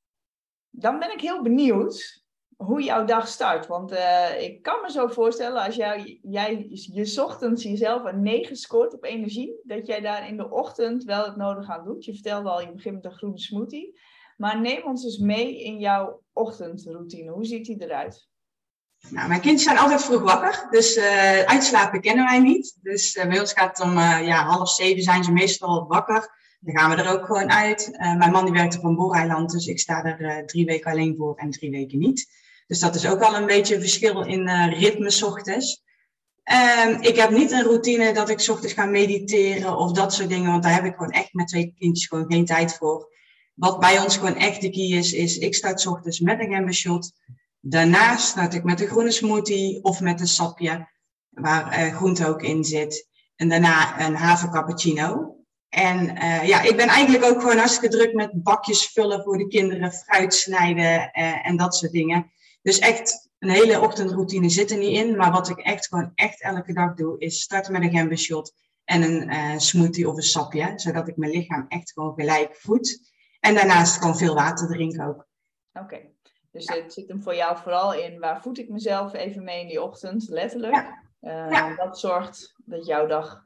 dan 0.71 0.99
ben 0.99 1.13
ik 1.13 1.21
heel 1.21 1.43
benieuwd 1.43 2.25
hoe 2.65 2.83
jouw 2.83 3.05
dag 3.05 3.29
start. 3.29 3.67
Want 3.67 3.93
uh, 3.93 4.43
ik 4.43 4.63
kan 4.63 4.81
me 4.83 4.91
zo 4.91 5.07
voorstellen, 5.07 5.65
als 5.65 5.75
jij, 5.75 6.19
je 6.23 7.21
ochtends 7.23 7.63
jezelf 7.63 8.05
een 8.05 8.23
9 8.23 8.57
scoort 8.57 8.95
op 8.95 9.05
energie, 9.05 9.61
dat 9.63 9.87
jij 9.87 10.01
daar 10.01 10.29
in 10.29 10.37
de 10.37 10.51
ochtend 10.51 11.05
wel 11.05 11.25
het 11.25 11.37
nodige 11.37 11.73
aan 11.73 11.85
doet. 11.85 12.05
Je 12.05 12.13
vertelde 12.13 12.49
al, 12.49 12.61
je 12.61 12.73
begint 12.73 12.95
met 12.95 13.05
een 13.05 13.19
groene 13.19 13.39
smoothie. 13.39 14.01
Maar 14.37 14.61
neem 14.61 14.83
ons 14.85 15.05
eens 15.05 15.19
mee 15.19 15.65
in 15.65 15.79
jouw 15.79 16.23
ochtendroutine. 16.33 17.31
Hoe 17.31 17.45
ziet 17.45 17.65
die 17.65 17.83
eruit? 17.83 18.29
Nou, 19.09 19.29
mijn 19.29 19.41
kinderen 19.41 19.65
zijn 19.65 19.79
altijd 19.79 20.05
vroeg 20.05 20.23
wakker, 20.23 20.67
dus 20.71 20.97
uh, 20.97 21.41
uitslapen 21.41 22.01
kennen 22.01 22.25
wij 22.25 22.39
niet. 22.39 22.79
Dus 22.83 23.17
uh, 23.17 23.27
bij 23.27 23.41
ons 23.41 23.53
gaat 23.53 23.79
het 23.79 23.87
om 23.87 23.93
ja, 23.99 24.45
half 24.45 24.71
zeven 24.71 25.03
zijn 25.03 25.25
ze 25.25 25.33
meestal 25.33 25.87
wakker. 25.87 26.39
Dan 26.61 26.79
gaan 26.79 26.91
we 26.91 27.03
er 27.03 27.13
ook 27.13 27.27
gewoon 27.27 27.51
uit. 27.51 27.97
mijn 28.19 28.33
man 28.33 28.45
die 28.45 28.55
werkt 28.55 28.79
op 28.79 28.85
een 28.85 29.47
dus 29.47 29.67
ik 29.67 29.79
sta 29.79 30.05
er 30.05 30.47
drie 30.47 30.65
weken 30.65 30.91
alleen 30.91 31.17
voor 31.17 31.37
en 31.37 31.51
drie 31.51 31.71
weken 31.71 31.99
niet. 31.99 32.39
Dus 32.71 32.79
dat 32.79 32.95
is 32.95 33.07
ook 33.07 33.21
al 33.21 33.35
een 33.35 33.47
beetje 33.47 33.75
een 33.75 33.81
verschil 33.81 34.25
in 34.25 34.49
uh, 34.49 34.81
ritme 34.81 35.27
ochtends. 35.27 35.83
Um, 36.87 37.01
ik 37.01 37.17
heb 37.17 37.31
niet 37.31 37.51
een 37.51 37.63
routine 37.63 38.13
dat 38.13 38.29
ik 38.29 38.41
s 38.41 38.49
ochtends 38.49 38.75
ga 38.75 38.85
mediteren 38.85 39.77
of 39.77 39.93
dat 39.93 40.15
soort 40.15 40.29
dingen, 40.29 40.51
want 40.51 40.63
daar 40.63 40.75
heb 40.75 40.85
ik 40.85 40.95
gewoon 40.95 41.11
echt 41.11 41.33
met 41.33 41.49
twee 41.49 41.75
kindjes 41.79 42.07
gewoon 42.07 42.33
geen 42.33 42.45
tijd 42.45 42.75
voor. 42.75 43.09
Wat 43.55 43.81
bij 43.81 44.01
ons 44.01 44.17
gewoon 44.17 44.37
echt 44.37 44.61
de 44.61 44.71
key 44.71 44.99
is, 44.99 45.13
is 45.13 45.39
ik 45.39 45.55
start 45.55 45.81
s 45.81 45.87
ochtends 45.87 46.21
met 46.21 46.41
een 46.41 46.53
gember 46.53 46.75
shot. 46.75 47.13
Daarna 47.61 48.17
start 48.17 48.55
ik 48.55 48.65
met 48.65 48.81
een 48.81 48.89
groene 48.89 49.11
smoothie 49.11 49.83
of 49.83 50.01
met 50.01 50.21
een 50.21 50.29
sapje 50.29 50.89
waar 51.29 51.87
uh, 51.87 51.97
groente 51.97 52.27
ook 52.27 52.43
in 52.43 52.65
zit. 52.65 53.09
En 53.37 53.49
daarna 53.49 54.01
een 54.01 54.15
havercappuccino. 54.15 55.37
En 55.69 56.17
uh, 56.17 56.47
ja, 56.47 56.63
ik 56.63 56.77
ben 56.77 56.89
eigenlijk 56.89 57.25
ook 57.25 57.41
gewoon 57.41 57.59
hartstikke 57.59 57.97
druk 57.97 58.15
met 58.15 58.43
bakjes 58.43 58.87
vullen 58.87 59.23
voor 59.23 59.39
de 59.39 59.47
kinderen, 59.47 59.93
fruit 59.93 60.35
snijden 60.35 61.11
en 61.43 61.57
dat 61.57 61.75
soort 61.75 61.93
dingen. 61.93 62.33
Dus 62.63 62.79
echt 62.79 63.31
een 63.39 63.51
hele 63.51 63.81
ochtendroutine 63.81 64.49
zit 64.49 64.71
er 64.71 64.79
niet 64.79 64.97
in. 64.97 65.17
Maar 65.17 65.33
wat 65.33 65.49
ik 65.49 65.59
echt 65.59 65.87
gewoon 65.87 66.13
echt 66.15 66.43
elke 66.43 66.73
dag 66.73 66.95
doe, 66.95 67.19
is 67.19 67.41
starten 67.41 67.73
met 67.73 67.83
een 67.83 67.91
gembershot 67.91 68.53
en 68.85 69.03
een 69.03 69.33
uh, 69.33 69.59
smoothie 69.59 70.09
of 70.09 70.17
een 70.17 70.23
sapje. 70.23 70.73
Zodat 70.77 71.09
ik 71.09 71.17
mijn 71.17 71.33
lichaam 71.33 71.65
echt 71.69 71.93
gewoon 71.93 72.15
gelijk 72.15 72.57
voed. 72.57 73.11
En 73.41 73.55
daarnaast 73.55 73.97
gewoon 73.97 74.17
veel 74.17 74.35
water 74.35 74.69
drinken 74.69 75.07
ook. 75.07 75.29
Oké, 75.73 76.01
dus 76.51 76.67
het 76.67 76.93
zit 76.93 77.09
hem 77.09 77.23
voor 77.23 77.35
jou 77.35 77.57
vooral 77.59 77.95
in 77.95 78.19
waar 78.19 78.43
voed 78.43 78.59
ik 78.59 78.69
mezelf 78.69 79.13
even 79.13 79.45
mee 79.45 79.61
in 79.61 79.69
die 79.69 79.83
ochtend, 79.83 80.29
letterlijk. 80.29 80.75
Ja. 80.75 80.99
Uh, 81.61 81.77
Dat 81.77 81.99
zorgt 81.99 82.55
dat 82.65 82.87
jouw 82.87 83.07
dag 83.07 83.45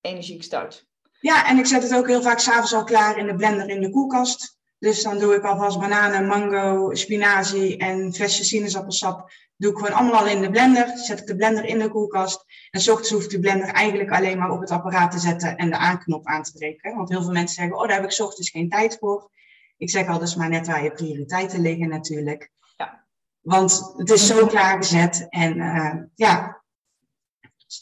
energiek 0.00 0.42
start. 0.42 0.86
Ja, 1.20 1.48
en 1.48 1.58
ik 1.58 1.66
zet 1.66 1.82
het 1.82 1.94
ook 1.94 2.06
heel 2.06 2.22
vaak 2.22 2.38
s'avonds 2.38 2.74
al 2.74 2.84
klaar 2.84 3.18
in 3.18 3.26
de 3.26 3.34
blender 3.34 3.68
in 3.68 3.80
de 3.80 3.90
koelkast. 3.90 4.58
Dus 4.84 5.02
dan 5.02 5.18
doe 5.18 5.34
ik 5.34 5.44
alvast 5.44 5.78
bananen, 5.78 6.26
mango, 6.26 6.94
spinazie 6.94 7.76
en 7.76 8.14
flesje 8.14 8.44
sinaasappelsap. 8.44 9.32
Doe 9.56 9.70
ik 9.70 9.76
gewoon 9.76 9.92
allemaal 9.92 10.20
al 10.20 10.26
in 10.26 10.40
de 10.40 10.50
blender. 10.50 10.98
Zet 10.98 11.20
ik 11.20 11.26
de 11.26 11.36
blender 11.36 11.64
in 11.64 11.78
de 11.78 11.88
koelkast. 11.88 12.44
En 12.70 12.80
s 12.80 12.88
ochtends 12.88 13.10
hoeft 13.10 13.30
de 13.30 13.40
blender 13.40 13.68
eigenlijk 13.68 14.10
alleen 14.10 14.38
maar 14.38 14.50
op 14.50 14.60
het 14.60 14.70
apparaat 14.70 15.10
te 15.10 15.18
zetten 15.18 15.56
en 15.56 15.70
de 15.70 15.76
aanknop 15.76 16.26
aan 16.26 16.42
te 16.42 16.52
trekken. 16.52 16.96
Want 16.96 17.08
heel 17.08 17.22
veel 17.22 17.32
mensen 17.32 17.54
zeggen, 17.56 17.76
oh 17.78 17.86
daar 17.86 17.96
heb 17.96 18.04
ik 18.04 18.10
s 18.10 18.20
ochtends 18.20 18.50
geen 18.50 18.68
tijd 18.68 18.96
voor. 18.98 19.30
Ik 19.76 19.90
zeg 19.90 20.08
al, 20.08 20.18
dus 20.18 20.36
maar 20.36 20.48
net 20.48 20.66
waar 20.66 20.82
je 20.82 20.92
prioriteiten 20.92 21.60
liggen 21.60 21.88
natuurlijk. 21.88 22.50
Ja. 22.76 23.04
Want 23.40 23.92
het 23.96 24.10
is 24.10 24.26
zo 24.26 24.46
klaargezet 24.46 25.26
en 25.28 25.56
uh, 25.56 25.94
ja. 26.14 26.62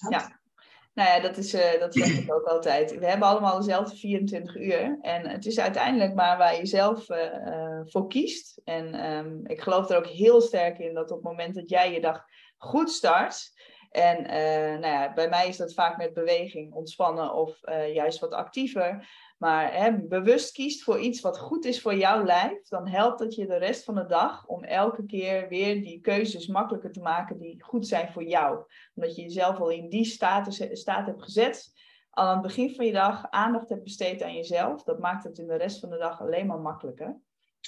ja. 0.08 0.40
Nou 0.94 1.08
ja, 1.08 1.20
dat, 1.20 1.36
is, 1.36 1.54
uh, 1.54 1.80
dat 1.80 1.94
zeg 1.94 2.18
ik 2.18 2.32
ook 2.34 2.46
altijd. 2.46 2.98
We 2.98 3.06
hebben 3.06 3.28
allemaal 3.28 3.58
dezelfde 3.58 3.96
24 3.96 4.56
uur. 4.56 4.98
En 5.00 5.28
het 5.28 5.46
is 5.46 5.60
uiteindelijk 5.60 6.14
maar 6.14 6.38
waar 6.38 6.56
je 6.56 6.66
zelf 6.66 7.08
uh, 7.10 7.80
voor 7.84 8.08
kiest. 8.08 8.60
En 8.64 9.12
um, 9.12 9.40
ik 9.46 9.60
geloof 9.60 9.90
er 9.90 9.96
ook 9.96 10.06
heel 10.06 10.40
sterk 10.40 10.78
in 10.78 10.94
dat 10.94 11.10
op 11.10 11.16
het 11.16 11.26
moment 11.26 11.54
dat 11.54 11.68
jij 11.68 11.92
je 11.92 12.00
dag 12.00 12.24
goed 12.58 12.90
start. 12.90 13.50
En 13.90 14.22
nou 14.80 14.94
ja, 14.94 15.12
bij 15.14 15.28
mij 15.28 15.48
is 15.48 15.56
dat 15.56 15.74
vaak 15.74 15.96
met 15.96 16.14
beweging, 16.14 16.72
ontspannen 16.72 17.34
of 17.34 17.58
juist 17.92 18.18
wat 18.18 18.32
actiever 18.32 19.08
maar 19.42 19.74
hè, 19.74 19.98
bewust 19.98 20.52
kiest 20.52 20.82
voor 20.82 20.98
iets 20.98 21.20
wat 21.20 21.38
goed 21.38 21.64
is 21.64 21.80
voor 21.80 21.94
jouw 21.94 22.24
lijf, 22.24 22.68
dan 22.68 22.88
helpt 22.88 23.20
het 23.20 23.34
je 23.34 23.46
de 23.46 23.56
rest 23.56 23.84
van 23.84 23.94
de 23.94 24.06
dag 24.06 24.46
om 24.46 24.64
elke 24.64 25.06
keer 25.06 25.48
weer 25.48 25.82
die 25.82 26.00
keuzes 26.00 26.46
makkelijker 26.46 26.92
te 26.92 27.00
maken 27.00 27.38
die 27.38 27.62
goed 27.62 27.86
zijn 27.86 28.12
voor 28.12 28.24
jou. 28.24 28.64
Omdat 28.94 29.16
je 29.16 29.22
jezelf 29.22 29.58
al 29.58 29.70
in 29.70 29.88
die 29.88 30.04
staat, 30.04 30.54
staat 30.72 31.06
hebt 31.06 31.22
gezet, 31.22 31.72
al 32.10 32.26
aan 32.26 32.32
het 32.32 32.42
begin 32.42 32.74
van 32.74 32.86
je 32.86 32.92
dag 32.92 33.30
aandacht 33.30 33.68
hebt 33.68 33.82
besteed 33.82 34.22
aan 34.22 34.34
jezelf. 34.34 34.82
Dat 34.82 34.98
maakt 34.98 35.24
het 35.24 35.38
in 35.38 35.46
de 35.46 35.56
rest 35.56 35.80
van 35.80 35.90
de 35.90 35.98
dag 35.98 36.20
alleen 36.20 36.46
maar 36.46 36.60
makkelijker. 36.60 37.20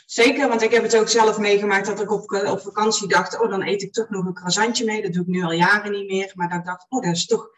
Zeker, 0.06 0.48
want 0.48 0.62
ik 0.62 0.70
heb 0.70 0.82
het 0.82 0.96
ook 0.96 1.08
zelf 1.08 1.38
meegemaakt 1.38 1.86
dat 1.86 2.00
ik 2.00 2.10
op, 2.10 2.32
op 2.50 2.60
vakantie 2.60 3.08
dacht, 3.08 3.40
oh 3.40 3.50
dan 3.50 3.62
eet 3.62 3.82
ik 3.82 3.92
toch 3.92 4.08
nog 4.08 4.24
een 4.24 4.34
croissantje 4.34 4.84
mee. 4.84 5.02
Dat 5.02 5.12
doe 5.12 5.22
ik 5.22 5.28
nu 5.28 5.42
al 5.42 5.52
jaren 5.52 5.92
niet 5.92 6.10
meer. 6.10 6.32
Maar 6.34 6.48
dat 6.48 6.58
ik 6.58 6.64
dacht, 6.64 6.86
oh 6.88 7.02
dat 7.02 7.14
is 7.14 7.26
toch 7.26 7.50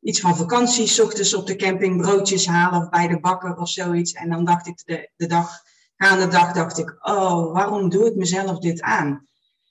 iets 0.00 0.20
van 0.20 0.36
vakantie, 0.36 1.02
ochtends 1.02 1.34
op 1.34 1.46
de 1.46 1.56
camping 1.56 2.00
broodjes 2.00 2.46
halen 2.46 2.80
of 2.80 2.88
bij 2.88 3.08
de 3.08 3.20
bakker 3.20 3.56
of 3.56 3.68
zoiets. 3.68 4.12
En 4.12 4.30
dan 4.30 4.44
dacht 4.44 4.66
ik 4.66 4.82
de, 4.84 5.10
de 5.16 5.26
dag, 5.26 5.62
gaande 5.96 6.28
dag 6.28 6.52
dacht 6.52 6.78
ik, 6.78 6.96
oh, 7.00 7.52
waarom 7.52 7.88
doe 7.88 8.06
ik 8.06 8.14
mezelf 8.14 8.58
dit 8.58 8.80
aan? 8.80 9.28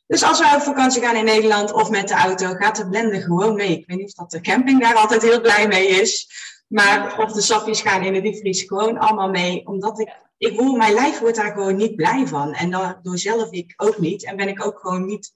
Dus 0.08 0.24
als 0.24 0.40
we 0.40 0.56
op 0.56 0.62
vakantie 0.62 1.02
gaan 1.02 1.16
in 1.16 1.26
Nederland 1.26 1.72
of 1.72 1.90
met 1.90 2.08
de 2.08 2.14
auto, 2.14 2.54
gaat 2.54 2.76
de 2.76 2.90
blender 2.90 3.22
gewoon 3.22 3.56
mee. 3.56 3.78
Ik 3.78 3.88
weet 3.88 3.98
niet 3.98 4.08
of 4.08 4.14
dat 4.14 4.32
de 4.32 4.42
camping 4.42 4.82
daar 4.82 4.96
altijd 4.96 5.22
heel 5.22 5.42
blij 5.42 5.68
mee 5.68 5.88
is. 5.88 6.30
Maar 6.68 7.20
of 7.20 7.32
de 7.32 7.42
sapjes 7.42 7.82
gaan 7.82 8.04
in 8.04 8.14
de 8.14 8.22
diepvries 8.22 8.62
gewoon 8.62 8.98
allemaal 8.98 9.30
mee. 9.30 9.68
Omdat 9.68 10.00
ik, 10.00 10.16
ik 10.38 10.56
voel, 10.56 10.76
mijn 10.76 10.94
lijf 10.94 11.20
wordt 11.20 11.36
daar 11.36 11.52
gewoon 11.52 11.76
niet 11.76 11.96
blij 11.96 12.28
van. 12.28 12.54
En 12.54 12.72
daardoor 12.72 13.18
zelf 13.18 13.52
ik 13.52 13.74
ook 13.76 13.98
niet. 13.98 14.26
En 14.26 14.36
ben 14.36 14.48
ik 14.48 14.66
ook 14.66 14.80
gewoon 14.80 15.06
niet 15.06 15.32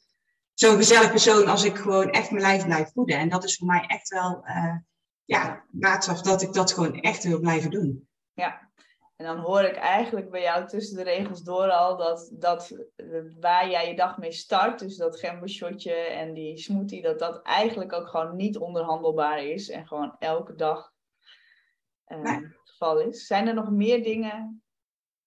zo'n 0.53 0.75
gezellig 0.75 1.09
persoon 1.09 1.47
als 1.47 1.63
ik 1.63 1.77
gewoon 1.77 2.09
echt 2.09 2.31
mijn 2.31 2.43
lijf 2.43 2.65
blijf 2.65 2.91
voeden. 2.91 3.17
En 3.17 3.29
dat 3.29 3.43
is 3.43 3.57
voor 3.57 3.67
mij 3.67 3.85
echt 3.87 4.09
wel, 4.09 4.43
uh, 4.45 4.75
ja, 5.25 5.65
maatstaf 5.71 6.21
dat 6.21 6.41
ik 6.41 6.53
dat 6.53 6.73
gewoon 6.73 6.99
echt 6.99 7.23
wil 7.23 7.39
blijven 7.39 7.71
doen. 7.71 8.07
Ja, 8.33 8.71
en 9.15 9.27
dan 9.27 9.37
hoor 9.37 9.61
ik 9.61 9.75
eigenlijk 9.75 10.29
bij 10.29 10.41
jou 10.41 10.67
tussen 10.67 10.97
de 10.97 11.03
regels 11.03 11.41
door 11.41 11.69
al 11.69 11.97
dat, 11.97 12.31
dat 12.33 12.75
waar 13.39 13.69
jij 13.69 13.87
je 13.87 13.95
dag 13.95 14.17
mee 14.17 14.31
start, 14.31 14.79
dus 14.79 14.97
dat 14.97 15.19
gembershotje 15.19 15.93
en 15.93 16.33
die 16.33 16.57
smoothie, 16.57 17.01
dat 17.01 17.19
dat 17.19 17.41
eigenlijk 17.41 17.93
ook 17.93 18.07
gewoon 18.07 18.35
niet 18.35 18.57
onderhandelbaar 18.57 19.43
is 19.43 19.69
en 19.69 19.87
gewoon 19.87 20.15
elke 20.19 20.55
dag 20.55 20.91
uh, 22.07 22.23
het 22.23 22.61
geval 22.63 22.99
is. 22.99 23.25
Zijn 23.25 23.47
er 23.47 23.53
nog 23.53 23.69
meer 23.69 24.03
dingen 24.03 24.63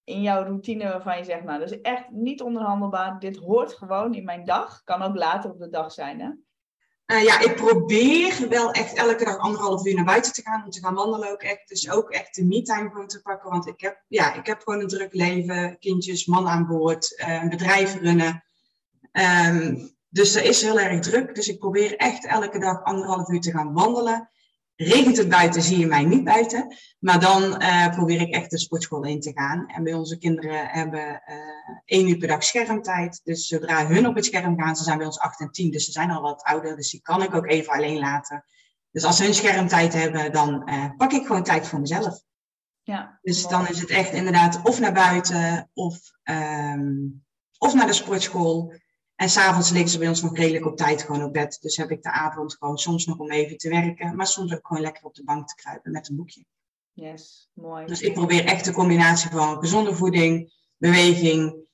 in 0.04 0.22
jouw 0.22 0.42
routine 0.42 0.88
waarvan 0.88 1.18
je 1.18 1.24
zegt, 1.24 1.44
nou, 1.44 1.58
dat 1.58 1.70
is 1.70 1.80
echt 1.80 2.10
niet 2.10 2.42
onderhandelbaar, 2.42 3.18
dit 3.18 3.36
hoort 3.36 3.72
gewoon 3.72 4.14
in 4.14 4.24
mijn 4.24 4.44
dag, 4.44 4.82
kan 4.84 5.02
ook 5.02 5.16
later 5.16 5.50
op 5.50 5.58
de 5.58 5.68
dag 5.68 5.92
zijn, 5.92 6.20
hè? 6.20 6.30
Uh, 7.06 7.22
ja, 7.22 7.40
ik 7.40 7.54
probeer 7.54 8.46
wel 8.48 8.72
echt 8.72 8.94
elke 8.94 9.24
dag 9.24 9.38
anderhalf 9.38 9.86
uur 9.86 9.94
naar 9.94 10.04
buiten 10.04 10.32
te 10.32 10.42
gaan. 10.42 10.64
Om 10.64 10.70
te 10.70 10.80
gaan 10.80 10.94
wandelen 10.94 11.30
ook 11.30 11.42
echt. 11.42 11.68
Dus 11.68 11.90
ook 11.90 12.10
echt 12.10 12.34
de 12.34 12.44
me-time 12.44 12.88
gewoon 12.88 13.06
te 13.06 13.22
pakken. 13.22 13.50
Want 13.50 13.66
ik 13.66 13.80
heb, 13.80 14.04
ja, 14.08 14.34
ik 14.34 14.46
heb 14.46 14.60
gewoon 14.62 14.80
een 14.80 14.88
druk 14.88 15.14
leven. 15.14 15.78
Kindjes, 15.78 16.26
man 16.26 16.48
aan 16.48 16.66
boord. 16.66 17.22
Een 17.26 17.48
bedrijf 17.48 18.00
runnen. 18.00 18.44
Um, 19.12 19.96
dus 20.08 20.32
dat 20.32 20.42
is 20.42 20.62
heel 20.62 20.80
erg 20.80 21.00
druk. 21.00 21.34
Dus 21.34 21.48
ik 21.48 21.58
probeer 21.58 21.96
echt 21.96 22.26
elke 22.26 22.58
dag 22.58 22.82
anderhalf 22.82 23.28
uur 23.28 23.40
te 23.40 23.50
gaan 23.50 23.72
wandelen. 23.72 24.30
Regent 24.76 25.16
het 25.16 25.28
buiten, 25.28 25.62
zie 25.62 25.78
je 25.78 25.86
mij 25.86 26.04
niet 26.04 26.24
buiten. 26.24 26.76
Maar 26.98 27.20
dan 27.20 27.62
uh, 27.62 27.88
probeer 27.88 28.20
ik 28.20 28.34
echt 28.34 28.50
de 28.50 28.58
sportschool 28.58 29.04
in 29.04 29.20
te 29.20 29.32
gaan. 29.34 29.66
En 29.66 29.84
bij 29.84 29.94
onze 29.94 30.18
kinderen 30.18 30.66
hebben 30.66 31.22
uh, 31.26 31.36
één 31.84 32.08
uur 32.08 32.16
per 32.16 32.28
dag 32.28 32.44
schermtijd. 32.44 33.20
Dus 33.24 33.46
zodra 33.46 33.86
hun 33.86 34.06
op 34.06 34.14
het 34.14 34.24
scherm 34.24 34.60
gaan, 34.60 34.76
ze 34.76 34.84
zijn 34.84 34.96
bij 34.98 35.06
ons 35.06 35.18
acht 35.18 35.40
en 35.40 35.50
tien, 35.50 35.70
dus 35.70 35.84
ze 35.84 35.92
zijn 35.92 36.10
al 36.10 36.22
wat 36.22 36.42
ouder. 36.42 36.76
Dus 36.76 36.90
die 36.90 37.00
kan 37.00 37.22
ik 37.22 37.34
ook 37.34 37.46
even 37.46 37.72
alleen 37.72 37.98
laten. 37.98 38.44
Dus 38.90 39.04
als 39.04 39.16
ze 39.16 39.24
hun 39.24 39.34
schermtijd 39.34 39.92
hebben, 39.92 40.32
dan 40.32 40.70
uh, 40.70 40.84
pak 40.96 41.12
ik 41.12 41.26
gewoon 41.26 41.42
tijd 41.42 41.66
voor 41.66 41.80
mezelf. 41.80 42.22
Ja, 42.82 43.18
dus 43.22 43.46
dan 43.46 43.68
is 43.68 43.80
het 43.80 43.90
echt 43.90 44.12
inderdaad 44.12 44.60
of 44.62 44.80
naar 44.80 44.92
buiten 44.92 45.70
of, 45.74 45.98
um, 46.24 47.24
of 47.58 47.74
naar 47.74 47.86
de 47.86 47.92
sportschool. 47.92 48.74
En 49.14 49.30
s'avonds 49.30 49.70
liggen 49.70 49.90
ze 49.90 49.98
bij 49.98 50.08
ons 50.08 50.22
nog 50.22 50.36
redelijk 50.36 50.66
op 50.66 50.76
tijd 50.76 51.02
gewoon 51.02 51.22
op 51.22 51.32
bed. 51.32 51.58
Dus 51.60 51.76
heb 51.76 51.90
ik 51.90 52.02
de 52.02 52.10
avond 52.10 52.56
gewoon 52.56 52.78
soms 52.78 53.06
nog 53.06 53.18
om 53.18 53.30
even 53.30 53.56
te 53.56 53.68
werken. 53.68 54.16
Maar 54.16 54.26
soms 54.26 54.54
ook 54.54 54.66
gewoon 54.66 54.82
lekker 54.82 55.04
op 55.04 55.14
de 55.14 55.24
bank 55.24 55.48
te 55.48 55.54
kruipen 55.54 55.92
met 55.92 56.08
een 56.08 56.16
boekje. 56.16 56.44
Yes, 56.92 57.50
mooi. 57.52 57.86
Dus 57.86 58.00
ik 58.00 58.14
probeer 58.14 58.44
echt 58.44 58.64
de 58.64 58.72
combinatie 58.72 59.30
van 59.30 59.58
gezonde 59.58 59.94
voeding, 59.94 60.52
beweging 60.76 61.68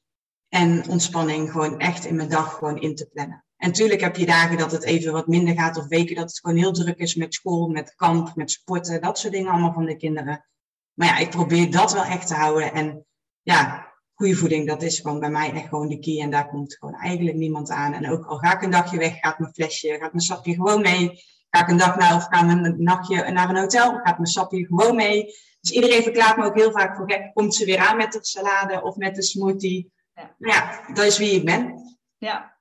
en 0.49 0.89
ontspanning 0.89 1.51
gewoon 1.51 1.79
echt 1.79 2.05
in 2.05 2.17
mijn 2.17 2.29
dag 2.29 2.55
gewoon 2.55 2.81
in 2.81 2.95
te 2.95 3.07
plannen. 3.07 3.45
En 3.57 3.69
natuurlijk 3.69 4.01
heb 4.01 4.17
je 4.17 4.27
dagen 4.27 4.59
dat 4.59 4.73
het 4.73 4.83
even 4.83 5.13
wat 5.13 5.27
minder 5.27 5.55
gaat 5.55 5.77
of 5.77 5.87
weken 5.87 6.17
dat 6.17 6.29
het 6.29 6.41
gewoon 6.41 6.57
heel 6.57 6.73
druk 6.73 6.99
is 6.99 7.15
met 7.15 7.35
school, 7.35 7.69
met 7.69 7.95
kamp, 7.95 8.37
met 8.37 8.51
sporten, 8.51 9.01
dat 9.01 9.19
soort 9.19 9.33
dingen 9.33 9.53
allemaal 9.53 9.73
van 9.73 9.85
de 9.85 9.97
kinderen. 9.97 10.47
Maar 10.93 11.09
ja, 11.09 11.17
ik 11.17 11.31
probeer 11.31 11.71
dat 11.71 11.93
wel 11.93 12.05
echt 12.05 12.27
te 12.27 12.35
houden. 12.35 12.73
En 12.73 13.07
ja, 13.43 13.90
goede 14.21 14.37
voeding, 14.37 14.67
dat 14.67 14.83
is 14.83 14.99
gewoon 15.01 15.21
bij 15.21 15.31
mij 15.31 15.53
echt 15.53 15.69
gewoon 15.69 15.89
de 15.89 15.99
key. 15.99 16.21
En 16.21 16.31
daar 16.31 16.49
komt 16.49 16.77
gewoon 16.77 16.95
eigenlijk 16.95 17.37
niemand 17.37 17.71
aan. 17.71 17.93
En 17.93 18.11
ook 18.11 18.25
al 18.27 18.37
ga 18.37 18.55
ik 18.55 18.63
een 18.63 18.71
dagje 18.71 18.99
weg, 18.99 19.19
gaat 19.19 19.39
mijn 19.39 19.53
flesje, 19.53 19.89
gaat 19.89 20.13
mijn 20.13 20.21
sapje 20.21 20.55
gewoon 20.55 20.81
mee. 20.81 21.23
Ga 21.51 21.61
ik 21.61 21.69
een 21.69 21.77
dag 21.77 21.97
naar 21.97 22.15
of 22.15 22.27
ga 22.31 22.45
ik 22.45 22.51
een 22.51 22.83
nachtje 22.83 23.31
naar 23.31 23.49
een 23.49 23.57
hotel, 23.57 23.93
gaat 23.93 24.19
mijn 24.19 24.27
sapje 24.27 24.67
gewoon 24.67 24.97
mee. 24.97 25.25
Dus 25.61 25.71
iedereen 25.71 26.03
verklaart 26.03 26.37
me 26.37 26.45
ook 26.45 26.55
heel 26.55 26.71
vaak 26.71 26.97
voor 26.97 27.11
gek. 27.11 27.31
Komt 27.35 27.55
ze 27.55 27.65
weer 27.65 27.79
aan 27.79 27.97
met 27.97 28.13
de 28.13 28.19
salade 28.23 28.83
of 28.83 28.97
met 28.97 29.15
de 29.15 29.23
smoothie? 29.23 29.93
Ja, 30.15 30.35
ja 30.39 30.81
dat 30.95 31.05
is 31.05 31.19
wie 31.19 31.31
ik 31.31 31.45
ben. 31.45 31.75
Ja, 32.19 32.57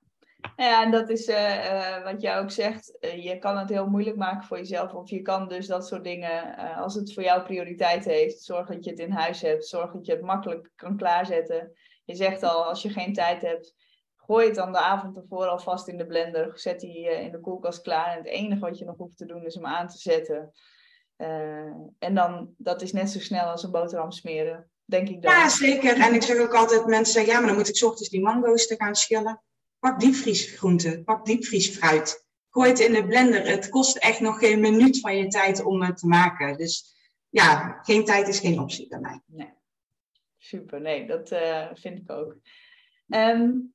ja, 0.64 0.82
en 0.82 0.90
dat 0.90 1.08
is 1.08 1.28
uh, 1.28 1.64
uh, 1.64 2.04
wat 2.04 2.20
jij 2.20 2.38
ook 2.38 2.50
zegt. 2.50 2.96
Uh, 3.00 3.24
je 3.24 3.38
kan 3.38 3.58
het 3.58 3.68
heel 3.68 3.86
moeilijk 3.86 4.16
maken 4.16 4.46
voor 4.46 4.56
jezelf. 4.56 4.94
Of 4.94 5.10
je 5.10 5.22
kan 5.22 5.48
dus 5.48 5.66
dat 5.66 5.86
soort 5.86 6.04
dingen, 6.04 6.56
als 6.76 6.94
het 6.94 7.14
voor 7.14 7.22
jou 7.22 7.42
prioriteit 7.42 8.04
heeft, 8.04 8.42
zorg 8.42 8.68
dat 8.68 8.84
je 8.84 8.90
het 8.90 8.98
in 8.98 9.10
huis 9.10 9.40
hebt. 9.40 9.66
Zorg 9.66 9.92
dat 9.92 10.06
je 10.06 10.12
het 10.12 10.22
makkelijk 10.22 10.70
kan 10.76 10.96
klaarzetten. 10.96 11.72
Je 12.04 12.14
zegt 12.14 12.42
al, 12.42 12.64
als 12.64 12.82
je 12.82 12.88
geen 12.88 13.12
tijd 13.12 13.42
hebt, 13.42 13.74
gooi 14.16 14.46
het 14.46 14.54
dan 14.54 14.72
de 14.72 14.78
avond 14.78 15.16
ervoor 15.16 15.46
alvast 15.46 15.88
in 15.88 15.96
de 15.96 16.06
blender. 16.06 16.50
Zet 16.54 16.80
die 16.80 17.22
in 17.22 17.30
de 17.30 17.40
koelkast 17.40 17.82
klaar. 17.82 18.12
En 18.12 18.18
het 18.18 18.26
enige 18.26 18.60
wat 18.60 18.78
je 18.78 18.84
nog 18.84 18.96
hoeft 18.96 19.16
te 19.16 19.26
doen 19.26 19.44
is 19.44 19.54
hem 19.54 19.66
aan 19.66 19.88
te 19.88 19.98
zetten. 19.98 20.52
en 21.98 22.14
dan, 22.14 22.54
dat 22.56 22.82
is 22.82 22.92
net 22.92 23.10
zo 23.10 23.18
snel 23.18 23.44
als 23.44 23.62
een 23.62 23.70
boterham 23.70 24.10
smeren, 24.10 24.70
denk 24.84 25.08
ik 25.08 25.22
dan. 25.22 25.32
Ja, 25.32 25.48
zeker. 25.48 26.00
En 26.00 26.14
ik 26.14 26.22
zeg 26.22 26.38
ook 26.38 26.54
altijd, 26.54 26.86
mensen 26.86 27.26
ja, 27.26 27.38
maar 27.38 27.46
dan 27.46 27.56
moet 27.56 27.76
ik 27.76 27.84
ochtends 27.84 28.10
die 28.10 28.22
mango's 28.22 28.66
te 28.66 28.74
gaan 28.76 28.94
schillen. 28.94 29.42
Pak 29.80 30.00
diepvriesgroenten, 30.00 31.04
pak 31.04 31.24
diepvriesfruit. 31.24 32.28
Gooi 32.50 32.68
het 32.68 32.80
in 32.80 32.92
de 32.92 33.06
blender. 33.06 33.46
Het 33.46 33.68
kost 33.68 33.96
echt 33.96 34.20
nog 34.20 34.38
geen 34.38 34.60
minuut 34.60 35.00
van 35.00 35.16
je 35.16 35.26
tijd 35.26 35.64
om 35.64 35.82
het 35.82 35.96
te 35.96 36.06
maken. 36.06 36.56
Dus 36.56 36.94
ja, 37.28 37.78
geen 37.82 38.04
tijd 38.04 38.28
is 38.28 38.40
geen 38.40 38.60
optie 38.60 38.88
bij 38.88 38.98
mij. 38.98 39.20
Nee. 39.26 39.52
Super, 40.38 40.80
nee, 40.80 41.06
dat 41.06 41.32
uh, 41.32 41.66
vind 41.74 41.98
ik 41.98 42.10
ook. 42.10 42.36
Um, 43.08 43.74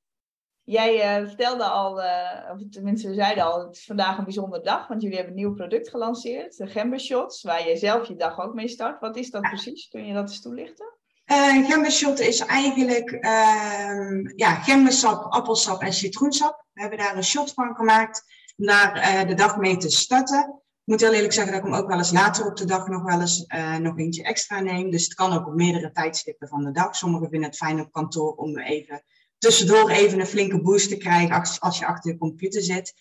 jij 0.64 1.22
uh, 1.22 1.28
vertelde 1.28 1.64
al, 1.64 2.04
uh, 2.04 2.52
of 2.54 2.62
tenminste 2.70 3.08
we 3.08 3.14
zeiden 3.14 3.44
al, 3.44 3.66
het 3.66 3.76
is 3.76 3.86
vandaag 3.86 4.18
een 4.18 4.24
bijzondere 4.24 4.64
dag, 4.64 4.88
want 4.88 5.02
jullie 5.02 5.18
hebben 5.18 5.36
een 5.36 5.40
nieuw 5.40 5.54
product 5.54 5.90
gelanceerd, 5.90 6.58
de 6.58 6.68
Gember 6.68 7.00
Shots, 7.00 7.42
waar 7.42 7.68
je 7.68 7.78
zelf 7.78 8.08
je 8.08 8.16
dag 8.16 8.40
ook 8.40 8.54
mee 8.54 8.68
start. 8.68 9.00
Wat 9.00 9.16
is 9.16 9.30
dat 9.30 9.42
precies? 9.42 9.88
Kun 9.88 10.06
je 10.06 10.14
dat 10.14 10.30
eens 10.30 10.42
toelichten? 10.42 10.95
Uh, 11.32 11.70
gembershot 11.70 12.20
is 12.20 12.40
eigenlijk 12.40 13.12
uh, 13.12 14.34
ja, 14.36 14.56
gembersap, 14.56 15.32
appelsap 15.32 15.82
en 15.82 15.94
citroensap. 15.94 16.66
We 16.74 16.82
hebben 16.82 17.00
daar 17.00 17.16
een 17.16 17.24
shot 17.24 17.54
van 17.54 17.76
gemaakt 17.76 18.24
om 18.58 18.66
daar 18.66 18.98
uh, 18.98 19.28
de 19.28 19.34
dag 19.34 19.58
mee 19.58 19.78
te 19.78 19.90
starten. 19.90 20.40
Ik 20.40 20.92
moet 20.92 21.02
heel 21.02 21.14
eerlijk 21.14 21.34
zeggen 21.34 21.54
dat 21.54 21.62
ik 21.64 21.70
hem 21.70 21.80
ook 21.82 21.88
wel 21.88 21.98
eens 21.98 22.12
later 22.12 22.46
op 22.46 22.58
de 22.58 22.66
dag 22.66 22.88
nog 22.88 23.04
wel 23.04 23.22
eens 23.22 23.46
uh, 23.48 23.78
nog 23.78 23.98
eentje 23.98 24.24
extra 24.24 24.60
neem. 24.60 24.92
Dus 24.92 25.04
het 25.04 25.14
kan 25.14 25.34
ook 25.34 25.48
op 25.48 25.54
meerdere 25.54 25.92
tijdstippen 25.92 26.48
van 26.48 26.64
de 26.64 26.72
dag. 26.72 26.96
Sommigen 26.96 27.30
vinden 27.30 27.50
het 27.50 27.58
fijn 27.58 27.80
op 27.80 27.92
kantoor 27.92 28.36
om 28.36 28.58
even 28.58 29.04
tussendoor 29.38 29.90
even 29.90 30.20
een 30.20 30.28
flinke 30.28 30.62
boost 30.62 30.90
te 30.90 30.98
krijgen 30.98 31.36
als, 31.36 31.60
als 31.60 31.80
je 31.80 31.86
achter 31.86 32.12
de 32.12 32.18
computer 32.18 32.62
zit. 32.62 32.94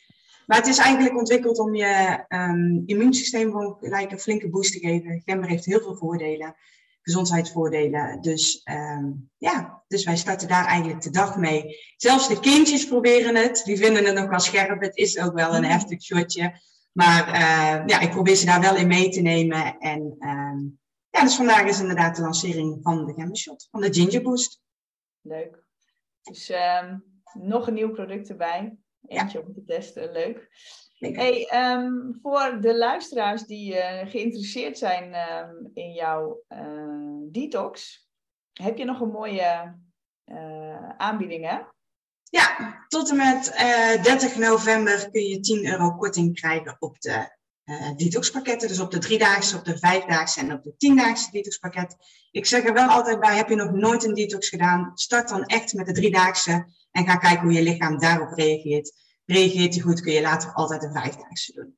Maar 0.47 0.59
het 0.59 0.67
is 0.67 0.79
eigenlijk 0.79 1.17
ontwikkeld 1.19 1.59
om 1.59 1.75
je 1.75 2.25
um, 2.29 2.83
immuunsysteem 2.87 3.51
gewoon 3.51 3.77
gelijk 3.81 4.13
een 4.13 4.19
flinke 4.19 4.51
boost 4.51 4.73
te 4.73 4.79
geven. 4.79 5.23
Gember 5.25 5.49
heeft 5.49 5.65
heel 5.65 5.81
veel 5.81 5.97
voordelen 5.97 6.57
gezondheidsvoordelen. 7.05 8.21
Dus 8.21 8.61
um, 8.65 9.31
ja, 9.37 9.83
dus 9.89 10.05
wij 10.05 10.17
starten 10.17 10.49
daar 10.49 10.67
eigenlijk 10.67 11.03
de 11.03 11.11
dag 11.11 11.37
mee. 11.37 11.77
Zelfs 11.97 12.29
de 12.29 12.41
kindjes 12.41 12.87
proberen 12.87 13.35
het. 13.35 13.63
Die 13.65 13.77
vinden 13.77 14.05
het 14.05 14.15
nog 14.15 14.29
wel 14.29 14.41
scherp. 14.41 14.81
Het 14.81 14.97
is 14.97 15.19
ook 15.19 15.35
wel 15.35 15.55
een 15.55 15.65
heftig 15.65 16.03
shotje. 16.03 16.61
Maar 16.93 17.29
uh, 17.29 17.87
ja, 17.87 18.01
ik 18.01 18.11
probeer 18.11 18.35
ze 18.35 18.47
daar 18.47 18.61
wel 18.61 18.77
in 18.77 18.87
mee 18.87 19.09
te 19.09 19.21
nemen. 19.21 19.79
En 19.79 20.01
um, 20.19 20.79
ja, 21.11 21.23
dus 21.23 21.37
vandaag 21.37 21.67
is 21.67 21.81
inderdaad 21.81 22.17
de 22.17 22.23
lancering 22.23 22.79
van 22.83 23.07
de 23.07 23.13
Gemma 23.13 23.35
Shot, 23.35 23.69
van 23.71 23.81
de 23.81 23.95
Ginger 23.95 24.23
Boost. 24.23 24.61
Leuk. 25.21 25.65
Dus 26.23 26.51
um, 26.51 27.05
nog 27.33 27.67
een 27.67 27.75
nieuw 27.75 27.93
product 27.93 28.29
erbij. 28.29 28.77
Eentje 29.07 29.45
om 29.45 29.53
te 29.53 29.65
testen. 29.65 30.13
Leuk. 30.13 30.49
Hey, 30.99 31.51
um, 31.75 32.19
voor 32.23 32.59
de 32.61 32.77
luisteraars 32.77 33.43
die 33.43 33.75
uh, 33.75 34.01
geïnteresseerd 34.11 34.79
zijn 34.79 35.15
um, 35.15 35.71
in 35.75 35.93
jouw 35.93 36.43
uh, 36.49 37.31
detox, 37.31 38.07
heb 38.53 38.79
je 38.79 38.85
nog 38.85 39.01
een 39.01 39.11
mooie 39.11 39.79
uh, 40.27 40.89
aanbieding, 40.97 41.49
hè? 41.49 41.59
Ja, 42.25 42.85
tot 42.89 43.11
en 43.11 43.17
met 43.17 43.53
30 44.03 44.37
november 44.37 45.11
kun 45.11 45.23
je 45.23 45.41
10 45.41 45.67
euro 45.67 45.97
korting 45.97 46.35
krijgen 46.35 46.77
op 46.79 47.01
de 47.01 47.37
detoxpakketten. 47.97 48.69
Dus 48.69 48.81
op 48.81 48.91
de 48.91 48.99
driedaagse, 48.99 49.57
op 49.57 49.65
de 49.65 49.79
vijfdaagse 49.79 50.41
en 50.41 50.53
op 50.53 50.63
de 50.63 50.77
tiendaagse 50.77 51.31
detoxpakket. 51.31 51.97
Ik 52.31 52.47
zeg 52.47 52.65
er 52.65 52.73
wel 52.73 52.89
altijd 52.89 53.21
bij, 53.21 53.37
heb 53.37 53.49
je 53.49 53.55
nog 53.55 53.71
nooit 53.71 54.05
een 54.05 54.15
detox 54.15 54.49
gedaan, 54.49 54.91
start 54.95 55.29
dan 55.29 55.45
echt 55.45 55.75
met 55.75 55.87
de 55.87 55.93
driedaagse 55.93 56.67
en 56.91 57.07
ga 57.07 57.17
kijken 57.17 57.43
hoe 57.43 57.53
je 57.53 57.63
lichaam 57.63 57.99
daarop 57.99 58.33
reageert 58.33 58.93
reageert 59.27 59.75
hij 59.75 59.83
goed, 59.83 60.01
kun 60.01 60.13
je 60.13 60.21
later 60.21 60.53
altijd 60.53 60.83
een 60.83 60.93
vijfdaagse 60.93 61.53
doen. 61.53 61.77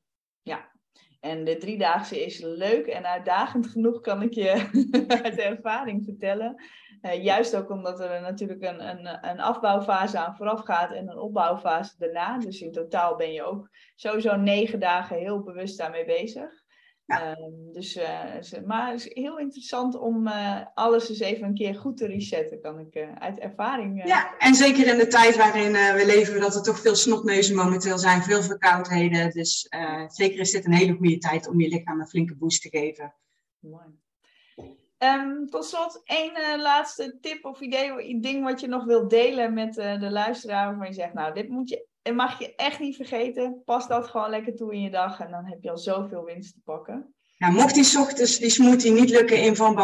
En 1.26 1.44
de 1.44 1.56
driedaagse 1.56 2.24
is 2.24 2.40
leuk 2.40 2.86
en 2.86 3.06
uitdagend 3.06 3.66
genoeg, 3.66 4.00
kan 4.00 4.22
ik 4.22 4.34
je 4.34 4.68
uit 5.22 5.38
ervaring 5.38 6.04
vertellen. 6.04 6.64
Uh, 7.02 7.24
juist 7.24 7.56
ook 7.56 7.70
omdat 7.70 8.00
er 8.00 8.20
natuurlijk 8.20 8.62
een, 8.62 8.88
een, 8.88 9.28
een 9.30 9.40
afbouwfase 9.40 10.18
aan 10.18 10.36
vooraf 10.36 10.60
gaat 10.60 10.92
en 10.92 11.08
een 11.08 11.18
opbouwfase 11.18 11.94
daarna. 11.98 12.38
Dus 12.38 12.60
in 12.60 12.72
totaal 12.72 13.16
ben 13.16 13.32
je 13.32 13.42
ook 13.42 13.68
sowieso 13.94 14.36
negen 14.36 14.80
dagen 14.80 15.16
heel 15.16 15.42
bewust 15.42 15.78
daarmee 15.78 16.04
bezig. 16.04 16.64
Ehm, 17.06 17.72
dus, 17.72 17.96
uh, 17.96 18.64
maar 18.64 18.90
het 18.90 19.00
is 19.00 19.14
heel 19.14 19.38
interessant 19.38 19.98
om 19.98 20.26
uh, 20.26 20.60
alles 20.74 21.08
eens 21.08 21.20
even 21.20 21.46
een 21.46 21.54
keer 21.54 21.74
goed 21.74 21.96
te 21.96 22.06
resetten, 22.06 22.60
kan 22.60 22.78
ik 22.78 22.94
uh, 22.94 23.12
uit 23.18 23.38
ervaring. 23.38 24.06
Ja, 24.06 24.38
en 24.38 24.54
zeker 24.54 24.86
in 24.86 24.98
de 24.98 25.06
tijd 25.06 25.36
waarin 25.36 25.72
we 25.72 26.02
leven, 26.06 26.40
dat 26.40 26.54
er 26.54 26.62
toch 26.62 26.80
veel 26.80 26.94
snotneuzen 26.94 27.56
momenteel 27.56 27.98
zijn, 27.98 28.22
veel 28.22 28.42
verkoudheden. 28.42 29.30
Dus 29.30 29.68
zeker 30.06 30.40
is 30.40 30.50
dit 30.50 30.64
een 30.64 30.72
hele 30.72 30.92
goede 30.92 31.18
tijd 31.18 31.48
om 31.48 31.60
je 31.60 31.68
lichaam 31.68 32.00
een 32.00 32.08
flinke 32.08 32.34
boost 32.34 32.62
te 32.62 32.68
geven. 32.68 33.14
Mooi. 33.58 33.84
Um, 34.98 35.48
tot 35.50 35.64
slot, 35.64 36.00
één 36.04 36.60
laatste 36.60 37.18
tip 37.20 37.44
of 37.44 37.60
idee, 37.60 38.20
ding 38.20 38.44
wat 38.44 38.60
je 38.60 38.66
nog 38.66 38.84
wilt 38.84 39.10
delen 39.10 39.54
met 39.54 39.74
de 39.74 40.10
luisteraar, 40.10 40.66
waarvan 40.66 40.86
je 40.86 40.92
zegt, 40.92 41.12
nou, 41.12 41.34
dit 41.34 41.48
moet 41.48 41.68
je 41.68 41.86
en 42.06 42.14
mag 42.14 42.38
je 42.38 42.54
echt 42.54 42.80
niet 42.80 42.96
vergeten, 42.96 43.62
pas 43.64 43.88
dat 43.88 44.06
gewoon 44.06 44.30
lekker 44.30 44.56
toe 44.56 44.74
in 44.74 44.80
je 44.80 44.90
dag 44.90 45.20
en 45.20 45.30
dan 45.30 45.44
heb 45.44 45.62
je 45.62 45.70
al 45.70 45.78
zoveel 45.78 46.24
winst 46.24 46.52
te 46.52 46.60
pakken. 46.64 47.14
Ja, 47.36 47.50
mocht 47.50 47.74
die 47.74 47.98
ochtends 47.98 48.38
die 48.38 48.50
smoothie 48.50 48.92
niet 48.92 49.10
lukken 49.10 49.42
in 49.42 49.56
Van 49.56 49.74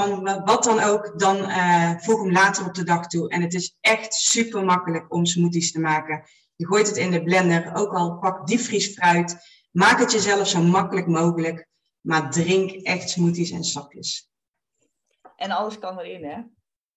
wat 0.44 0.64
dan 0.64 0.80
ook, 0.80 1.18
dan 1.18 1.36
uh, 1.36 1.98
voeg 1.98 2.22
hem 2.22 2.32
later 2.32 2.66
op 2.66 2.74
de 2.74 2.84
dag 2.84 3.06
toe. 3.06 3.28
En 3.28 3.42
het 3.42 3.54
is 3.54 3.76
echt 3.80 4.14
super 4.14 4.64
makkelijk 4.64 5.14
om 5.14 5.26
smoothies 5.26 5.72
te 5.72 5.80
maken. 5.80 6.22
Je 6.56 6.66
gooit 6.66 6.86
het 6.86 6.96
in 6.96 7.10
de 7.10 7.22
blender, 7.22 7.74
ook 7.74 7.92
al 7.92 8.18
pak 8.18 8.46
diepvriesfruit. 8.46 9.36
Maak 9.70 9.98
het 9.98 10.12
jezelf 10.12 10.48
zo 10.48 10.62
makkelijk 10.62 11.06
mogelijk, 11.06 11.68
maar 12.00 12.30
drink 12.30 12.70
echt 12.70 13.10
smoothies 13.10 13.50
en 13.50 13.64
sapjes. 13.64 14.30
En 15.36 15.50
alles 15.50 15.78
kan 15.78 15.98
erin, 15.98 16.24
hè? 16.24 16.40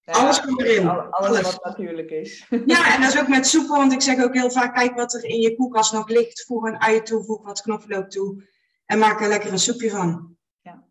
Alles 0.06 0.42
komt 0.42 0.62
erin. 0.62 0.88
alles, 0.90 1.42
wat 1.42 1.64
natuurlijk 1.64 2.10
is. 2.10 2.48
Ja, 2.66 2.96
en 2.96 3.02
dat 3.02 3.14
is 3.14 3.20
ook 3.20 3.28
met 3.28 3.48
soepen, 3.48 3.78
want 3.78 3.94
ik 3.94 4.02
zeg 4.02 4.24
ook 4.24 4.34
heel 4.34 4.52
vaak, 4.52 4.76
kijk 4.76 4.96
wat 4.96 5.14
er 5.14 5.24
in 5.24 5.40
je 5.40 5.56
koelkast 5.56 5.94
nog 5.94 6.10
ligt. 6.10 6.46
Voeg 6.46 6.64
een 6.64 6.82
ui 6.82 7.02
toe, 7.02 7.24
voeg 7.24 7.46
wat 7.46 7.62
knoflook 7.62 8.10
toe. 8.10 8.44
En 8.86 9.00
maak 9.00 9.22
er 9.22 9.28
lekker 9.28 9.52
een 9.52 9.60
soepje 9.60 9.90
van. 9.90 10.38
Ja, 10.62 10.84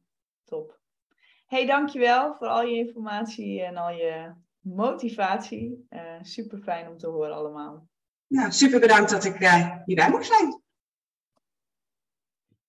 top. 0.45 0.79
hey, 1.47 1.67
dankjewel 1.67 2.35
voor 2.39 2.47
al 2.47 2.63
je 2.63 2.77
informatie 2.77 3.63
en 3.63 3.77
al 3.77 3.91
je 3.91 4.33
motivatie. 4.61 5.87
Uh, 5.91 6.01
super 6.23 6.59
fijn 6.59 6.89
om 6.89 6.99
te 6.99 7.07
horen 7.07 7.35
allemaal. 7.35 7.89
Nou, 8.27 8.53
super 8.53 8.81
bedankt 8.81 9.11
dat 9.11 9.25
ik 9.25 9.41
uh, 9.41 9.71
hierbij 9.85 10.11
mocht 10.11 10.27
zijn. 10.27 10.63